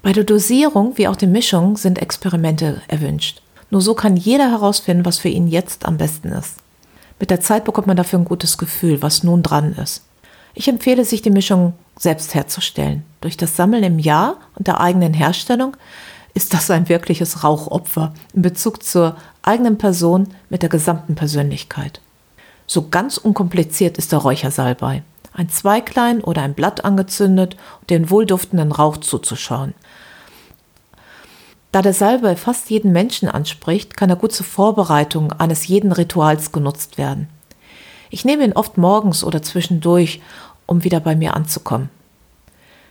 Bei 0.00 0.14
der 0.14 0.24
Dosierung 0.24 0.96
wie 0.96 1.08
auch 1.08 1.16
der 1.16 1.28
Mischung 1.28 1.76
sind 1.76 1.98
Experimente 1.98 2.80
erwünscht. 2.88 3.42
Nur 3.70 3.80
so 3.80 3.94
kann 3.94 4.16
jeder 4.16 4.50
herausfinden, 4.50 5.04
was 5.04 5.18
für 5.18 5.28
ihn 5.28 5.46
jetzt 5.46 5.86
am 5.86 5.96
besten 5.96 6.28
ist. 6.28 6.56
Mit 7.18 7.30
der 7.30 7.40
Zeit 7.40 7.64
bekommt 7.64 7.86
man 7.86 7.96
dafür 7.96 8.18
ein 8.18 8.24
gutes 8.24 8.58
Gefühl, 8.58 9.02
was 9.02 9.22
nun 9.22 9.42
dran 9.42 9.74
ist. 9.74 10.02
Ich 10.54 10.68
empfehle 10.68 11.04
sich, 11.04 11.22
die 11.22 11.30
Mischung 11.30 11.74
selbst 11.98 12.34
herzustellen. 12.34 13.04
Durch 13.20 13.36
das 13.36 13.56
Sammeln 13.56 13.84
im 13.84 13.98
Jahr 13.98 14.36
und 14.56 14.66
der 14.66 14.80
eigenen 14.80 15.14
Herstellung 15.14 15.76
ist 16.34 16.54
das 16.54 16.70
ein 16.70 16.88
wirkliches 16.88 17.44
Rauchopfer 17.44 18.14
in 18.34 18.42
Bezug 18.42 18.82
zur 18.82 19.16
eigenen 19.42 19.78
Person 19.78 20.28
mit 20.48 20.62
der 20.62 20.68
gesamten 20.68 21.14
Persönlichkeit. 21.14 22.00
So 22.66 22.88
ganz 22.88 23.16
unkompliziert 23.16 23.98
ist 23.98 24.12
der 24.12 24.20
Räuchersalbei. 24.20 25.02
Ein 25.32 25.48
Zweiglein 25.48 26.22
oder 26.22 26.42
ein 26.42 26.54
Blatt 26.54 26.84
angezündet 26.84 27.56
und 27.80 27.90
den 27.90 28.10
wohlduftenden 28.10 28.72
Rauch 28.72 28.96
zuzuschauen. 28.96 29.74
Da 31.72 31.82
der 31.82 31.94
Salbei 31.94 32.34
fast 32.34 32.68
jeden 32.70 32.90
Menschen 32.92 33.28
anspricht, 33.28 33.96
kann 33.96 34.10
er 34.10 34.16
gut 34.16 34.32
zur 34.32 34.46
Vorbereitung 34.46 35.32
eines 35.32 35.68
jeden 35.68 35.92
Rituals 35.92 36.50
genutzt 36.50 36.98
werden. 36.98 37.28
Ich 38.10 38.24
nehme 38.24 38.44
ihn 38.44 38.54
oft 38.54 38.76
morgens 38.76 39.22
oder 39.22 39.40
zwischendurch, 39.40 40.20
um 40.66 40.82
wieder 40.82 40.98
bei 40.98 41.14
mir 41.14 41.34
anzukommen. 41.34 41.88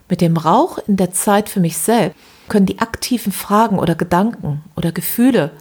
Mit 0.08 0.22
dem 0.22 0.38
Rauch 0.38 0.80
in 0.88 0.96
der 0.96 1.12
Zeit 1.12 1.50
für 1.50 1.60
mich 1.60 1.78
selbst 1.78 2.18
können 2.48 2.65
die 2.65 2.80
aktiven 2.80 3.34
Fragen 3.34 3.78
oder 3.78 3.96
Gedanken 3.96 4.63
oder 4.76 4.92
Gefühle 4.92 5.52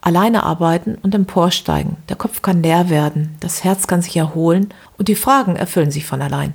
alleine 0.00 0.44
arbeiten 0.44 0.96
und 1.02 1.14
emporsteigen. 1.14 1.96
Der 2.08 2.16
Kopf 2.16 2.40
kann 2.42 2.62
leer 2.62 2.88
werden, 2.88 3.36
das 3.40 3.64
Herz 3.64 3.88
kann 3.88 4.02
sich 4.02 4.16
erholen 4.16 4.72
und 4.96 5.08
die 5.08 5.16
Fragen 5.16 5.56
erfüllen 5.56 5.90
sich 5.90 6.06
von 6.06 6.22
allein. 6.22 6.54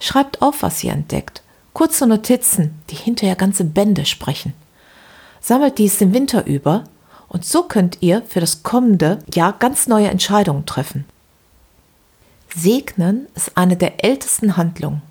Schreibt 0.00 0.42
auf, 0.42 0.62
was 0.62 0.82
ihr 0.82 0.92
entdeckt. 0.92 1.42
Kurze 1.72 2.06
Notizen, 2.08 2.82
die 2.90 2.96
hinterher 2.96 3.36
ganze 3.36 3.64
Bände 3.64 4.04
sprechen 4.04 4.52
sammelt 5.42 5.76
dies 5.76 5.98
den 5.98 6.14
Winter 6.14 6.46
über 6.46 6.84
und 7.28 7.44
so 7.44 7.64
könnt 7.64 7.98
ihr 8.00 8.22
für 8.22 8.40
das 8.40 8.62
kommende 8.62 9.18
Jahr 9.34 9.54
ganz 9.58 9.86
neue 9.86 10.08
Entscheidungen 10.08 10.64
treffen. 10.64 11.04
Segnen 12.54 13.26
ist 13.34 13.56
eine 13.56 13.76
der 13.76 14.04
ältesten 14.04 14.56
Handlungen. 14.56 15.02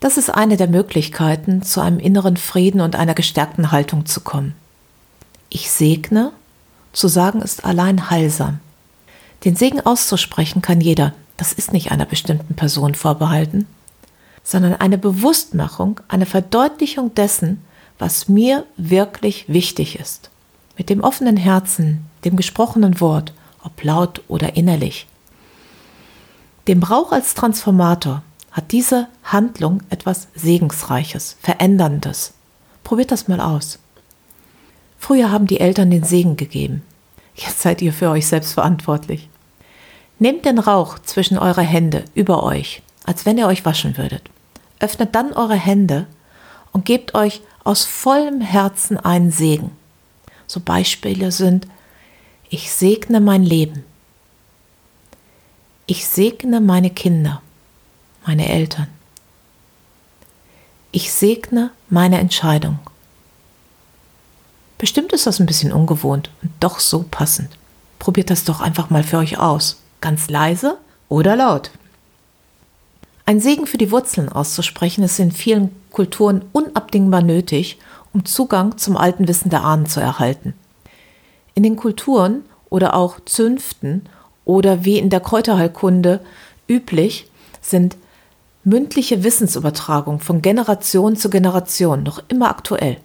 Das 0.00 0.16
ist 0.16 0.30
eine 0.30 0.56
der 0.56 0.68
Möglichkeiten, 0.68 1.62
zu 1.62 1.80
einem 1.80 2.00
inneren 2.00 2.36
Frieden 2.36 2.80
und 2.80 2.96
einer 2.96 3.14
gestärkten 3.14 3.70
Haltung 3.70 4.04
zu 4.04 4.20
kommen. 4.20 4.54
Ich 5.48 5.70
segne, 5.70 6.32
zu 6.92 7.08
sagen 7.08 7.40
ist 7.40 7.64
allein 7.64 8.10
heilsam. 8.10 8.58
Den 9.44 9.54
Segen 9.54 9.80
auszusprechen 9.80 10.62
kann 10.62 10.80
jeder, 10.80 11.12
das 11.36 11.52
ist 11.52 11.72
nicht 11.72 11.92
einer 11.92 12.06
bestimmten 12.06 12.54
Person 12.54 12.94
vorbehalten, 12.94 13.66
sondern 14.42 14.74
eine 14.74 14.98
Bewusstmachung, 14.98 16.00
eine 16.08 16.26
Verdeutlichung 16.26 17.14
dessen, 17.14 17.62
was 17.98 18.28
mir 18.28 18.66
wirklich 18.76 19.48
wichtig 19.48 19.98
ist. 19.98 20.30
Mit 20.76 20.90
dem 20.90 21.02
offenen 21.02 21.36
Herzen, 21.36 22.06
dem 22.24 22.36
gesprochenen 22.36 23.00
Wort, 23.00 23.32
ob 23.62 23.82
laut 23.84 24.22
oder 24.28 24.56
innerlich. 24.56 25.06
Dem 26.68 26.80
Brauch 26.80 27.12
als 27.12 27.34
Transformator, 27.34 28.22
hat 28.52 28.70
diese 28.70 29.08
Handlung 29.24 29.82
etwas 29.88 30.28
Segensreiches, 30.34 31.36
Veränderndes. 31.40 32.34
Probiert 32.84 33.10
das 33.10 33.26
mal 33.26 33.40
aus. 33.40 33.78
Früher 34.98 35.32
haben 35.32 35.46
die 35.46 35.58
Eltern 35.58 35.90
den 35.90 36.04
Segen 36.04 36.36
gegeben. 36.36 36.82
Jetzt 37.34 37.60
seid 37.60 37.80
ihr 37.82 37.92
für 37.92 38.10
euch 38.10 38.26
selbst 38.26 38.52
verantwortlich. 38.52 39.28
Nehmt 40.18 40.44
den 40.44 40.58
Rauch 40.58 40.98
zwischen 40.98 41.38
eure 41.38 41.62
Hände 41.62 42.04
über 42.14 42.42
euch, 42.44 42.82
als 43.04 43.26
wenn 43.26 43.38
ihr 43.38 43.46
euch 43.46 43.64
waschen 43.64 43.96
würdet. 43.96 44.22
Öffnet 44.78 45.14
dann 45.14 45.32
eure 45.32 45.56
Hände 45.56 46.06
und 46.72 46.84
gebt 46.84 47.14
euch 47.14 47.40
aus 47.64 47.84
vollem 47.84 48.40
Herzen 48.40 48.96
einen 48.96 49.30
Segen. 49.30 49.70
So 50.46 50.60
Beispiele 50.60 51.32
sind, 51.32 51.66
ich 52.48 52.70
segne 52.70 53.20
mein 53.20 53.42
Leben. 53.42 53.84
Ich 55.86 56.06
segne 56.06 56.60
meine 56.60 56.90
Kinder, 56.90 57.42
meine 58.26 58.48
Eltern. 58.48 58.88
Ich 60.90 61.12
segne 61.12 61.70
meine 61.88 62.18
Entscheidung. 62.18 62.78
Bestimmt 64.78 65.12
ist 65.12 65.26
das 65.26 65.40
ein 65.40 65.46
bisschen 65.46 65.72
ungewohnt 65.72 66.28
und 66.42 66.50
doch 66.60 66.80
so 66.80 67.04
passend. 67.10 67.56
Probiert 67.98 68.30
das 68.30 68.44
doch 68.44 68.60
einfach 68.60 68.90
mal 68.90 69.04
für 69.04 69.18
euch 69.18 69.38
aus. 69.38 69.80
Ganz 70.00 70.28
leise 70.28 70.76
oder 71.08 71.36
laut. 71.36 71.70
Ein 73.24 73.40
Segen 73.40 73.66
für 73.66 73.78
die 73.78 73.90
Wurzeln 73.90 74.28
auszusprechen 74.28 75.04
ist 75.04 75.18
in 75.18 75.30
vielen 75.30 75.70
Kulturen 75.90 76.44
unabdingbar 76.52 77.22
nötig, 77.22 77.78
um 78.12 78.24
Zugang 78.24 78.78
zum 78.78 78.96
alten 78.96 79.28
Wissen 79.28 79.50
der 79.50 79.64
Ahnen 79.64 79.86
zu 79.86 80.00
erhalten. 80.00 80.54
In 81.54 81.62
den 81.62 81.76
Kulturen 81.76 82.42
oder 82.68 82.94
auch 82.94 83.20
Zünften 83.24 84.06
oder 84.44 84.84
wie 84.84 84.98
in 84.98 85.10
der 85.10 85.20
Kräuterheilkunde 85.20 86.20
üblich 86.68 87.28
sind 87.60 87.96
mündliche 88.64 89.22
Wissensübertragung 89.22 90.20
von 90.20 90.42
Generation 90.42 91.16
zu 91.16 91.30
Generation 91.30 92.02
noch 92.02 92.22
immer 92.28 92.50
aktuell. 92.50 92.96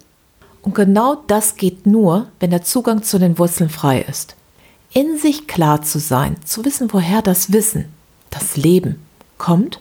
Und 0.62 0.74
genau 0.74 1.22
das 1.26 1.56
geht 1.56 1.86
nur, 1.86 2.28
wenn 2.40 2.50
der 2.50 2.62
Zugang 2.62 3.02
zu 3.02 3.18
den 3.18 3.38
Wurzeln 3.38 3.70
frei 3.70 4.00
ist. 4.00 4.34
In 4.92 5.18
sich 5.18 5.46
klar 5.46 5.82
zu 5.82 5.98
sein, 6.00 6.36
zu 6.44 6.64
wissen, 6.64 6.92
woher 6.92 7.22
das 7.22 7.52
Wissen, 7.52 7.86
das 8.30 8.56
Leben 8.56 9.04
kommt, 9.36 9.80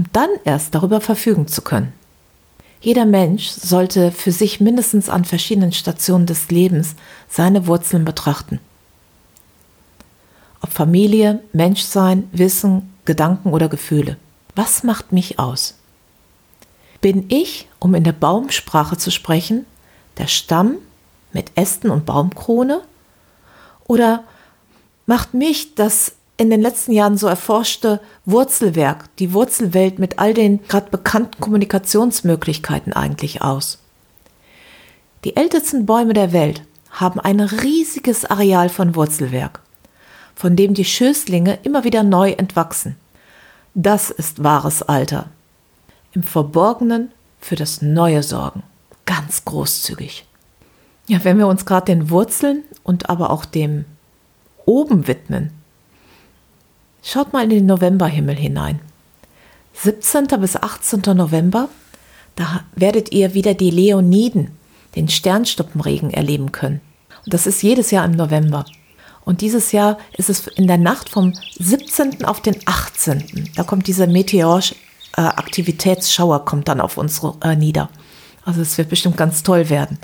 um 0.00 0.06
dann 0.14 0.30
erst 0.44 0.74
darüber 0.74 1.02
verfügen 1.02 1.46
zu 1.46 1.60
können. 1.60 1.92
Jeder 2.80 3.04
Mensch 3.04 3.48
sollte 3.48 4.12
für 4.12 4.32
sich 4.32 4.58
mindestens 4.58 5.10
an 5.10 5.26
verschiedenen 5.26 5.72
Stationen 5.72 6.24
des 6.24 6.50
Lebens 6.50 6.94
seine 7.28 7.66
Wurzeln 7.66 8.06
betrachten. 8.06 8.60
Ob 10.62 10.72
Familie, 10.72 11.42
Menschsein, 11.52 12.30
Wissen, 12.32 12.94
Gedanken 13.04 13.52
oder 13.52 13.68
Gefühle. 13.68 14.16
Was 14.56 14.84
macht 14.84 15.12
mich 15.12 15.38
aus? 15.38 15.74
Bin 17.02 17.26
ich, 17.28 17.68
um 17.78 17.94
in 17.94 18.04
der 18.04 18.12
Baumsprache 18.12 18.96
zu 18.96 19.10
sprechen, 19.10 19.66
der 20.16 20.28
Stamm 20.28 20.76
mit 21.34 21.50
Ästen 21.56 21.90
und 21.90 22.06
Baumkrone? 22.06 22.80
Oder 23.84 24.24
macht 25.04 25.34
mich 25.34 25.74
das 25.74 26.12
in 26.40 26.48
den 26.48 26.62
letzten 26.62 26.92
Jahren 26.92 27.18
so 27.18 27.26
erforschte 27.26 28.00
Wurzelwerk, 28.24 29.14
die 29.18 29.34
Wurzelwelt 29.34 29.98
mit 29.98 30.18
all 30.18 30.32
den 30.32 30.66
gerade 30.68 30.88
bekannten 30.90 31.38
Kommunikationsmöglichkeiten 31.38 32.94
eigentlich 32.94 33.42
aus? 33.42 33.76
Die 35.24 35.36
ältesten 35.36 35.84
Bäume 35.84 36.14
der 36.14 36.32
Welt 36.32 36.62
haben 36.92 37.20
ein 37.20 37.40
riesiges 37.40 38.24
Areal 38.24 38.70
von 38.70 38.94
Wurzelwerk, 38.94 39.60
von 40.34 40.56
dem 40.56 40.72
die 40.72 40.86
Schößlinge 40.86 41.58
immer 41.62 41.84
wieder 41.84 42.02
neu 42.02 42.30
entwachsen. 42.30 42.96
Das 43.74 44.08
ist 44.08 44.42
wahres 44.42 44.82
Alter. 44.82 45.28
Im 46.12 46.22
Verborgenen 46.22 47.10
für 47.38 47.56
das 47.56 47.82
Neue 47.82 48.22
sorgen 48.22 48.62
ganz 49.04 49.44
großzügig. 49.44 50.24
Ja, 51.06 51.22
wenn 51.22 51.36
wir 51.36 51.48
uns 51.48 51.66
gerade 51.66 51.86
den 51.86 52.08
Wurzeln 52.08 52.64
und 52.82 53.10
aber 53.10 53.28
auch 53.28 53.44
dem 53.44 53.84
Oben 54.64 55.06
widmen, 55.06 55.52
schaut 57.02 57.32
mal 57.32 57.44
in 57.44 57.50
den 57.50 57.66
Novemberhimmel 57.66 58.36
hinein. 58.36 58.80
17. 59.74 60.26
bis 60.40 60.56
18. 60.56 61.02
November, 61.16 61.68
da 62.36 62.62
werdet 62.74 63.12
ihr 63.12 63.34
wieder 63.34 63.54
die 63.54 63.70
Leoniden, 63.70 64.50
den 64.96 65.08
Sternstuppenregen 65.08 66.10
erleben 66.10 66.50
können. 66.52 66.80
Und 67.24 67.34
das 67.34 67.46
ist 67.46 67.62
jedes 67.62 67.90
Jahr 67.90 68.04
im 68.04 68.12
November. 68.12 68.64
Und 69.24 69.40
dieses 69.42 69.72
Jahr 69.72 69.98
ist 70.16 70.30
es 70.30 70.46
in 70.48 70.66
der 70.66 70.78
Nacht 70.78 71.08
vom 71.08 71.32
17. 71.58 72.24
auf 72.24 72.40
den 72.40 72.56
18. 72.64 73.50
Da 73.54 73.62
kommt 73.62 73.86
dieser 73.86 74.06
Meteor-Aktivitätsschauer 74.06 76.44
kommt 76.44 76.68
dann 76.68 76.80
auf 76.80 76.96
uns 76.96 77.20
äh, 77.42 77.56
nieder. 77.56 77.90
Also 78.44 78.60
es 78.62 78.78
wird 78.78 78.88
bestimmt 78.88 79.16
ganz 79.16 79.42
toll 79.42 79.68
werden. 79.70 79.98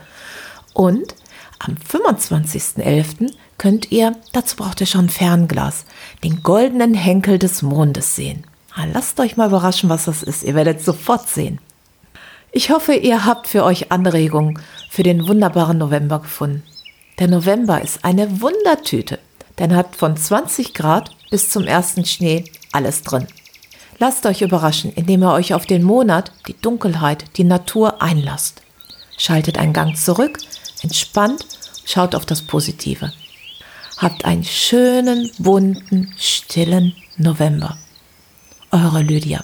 Und 0.74 1.14
am 1.58 1.74
25.11. 1.74 3.32
könnt 3.58 3.90
ihr, 3.92 4.16
dazu 4.32 4.56
braucht 4.56 4.80
ihr 4.80 4.86
schon 4.86 5.08
Fernglas, 5.08 5.84
den 6.22 6.42
goldenen 6.42 6.94
Henkel 6.94 7.38
des 7.38 7.62
Mondes 7.62 8.16
sehen. 8.16 8.44
Lasst 8.92 9.18
euch 9.20 9.36
mal 9.36 9.48
überraschen, 9.48 9.88
was 9.88 10.04
das 10.04 10.22
ist. 10.22 10.44
Ihr 10.44 10.54
werdet 10.54 10.82
sofort 10.82 11.28
sehen. 11.28 11.60
Ich 12.52 12.70
hoffe, 12.70 12.94
ihr 12.94 13.24
habt 13.24 13.48
für 13.48 13.64
euch 13.64 13.90
Anregungen 13.90 14.58
für 14.90 15.02
den 15.02 15.26
wunderbaren 15.26 15.78
November 15.78 16.20
gefunden. 16.20 16.62
Der 17.18 17.28
November 17.28 17.80
ist 17.80 18.04
eine 18.04 18.40
Wundertüte, 18.42 19.18
denn 19.58 19.74
hat 19.74 19.96
von 19.96 20.16
20 20.16 20.74
Grad 20.74 21.10
bis 21.30 21.50
zum 21.50 21.64
ersten 21.64 22.04
Schnee 22.04 22.44
alles 22.72 23.02
drin. 23.02 23.26
Lasst 23.98 24.26
euch 24.26 24.42
überraschen, 24.42 24.92
indem 24.92 25.22
ihr 25.22 25.32
euch 25.32 25.54
auf 25.54 25.64
den 25.64 25.82
Monat, 25.82 26.32
die 26.46 26.56
Dunkelheit, 26.60 27.24
die 27.38 27.44
Natur 27.44 28.02
einlasst. 28.02 28.60
Schaltet 29.16 29.56
einen 29.56 29.72
Gang 29.72 29.96
zurück, 29.96 30.38
entspannt, 30.82 31.46
schaut 31.86 32.14
auf 32.14 32.26
das 32.26 32.42
Positive. 32.42 33.10
Habt 33.98 34.26
einen 34.26 34.44
schönen, 34.44 35.30
bunten, 35.38 36.12
stillen 36.18 36.94
November. 37.16 37.78
Eure 38.70 39.00
Lydia. 39.02 39.42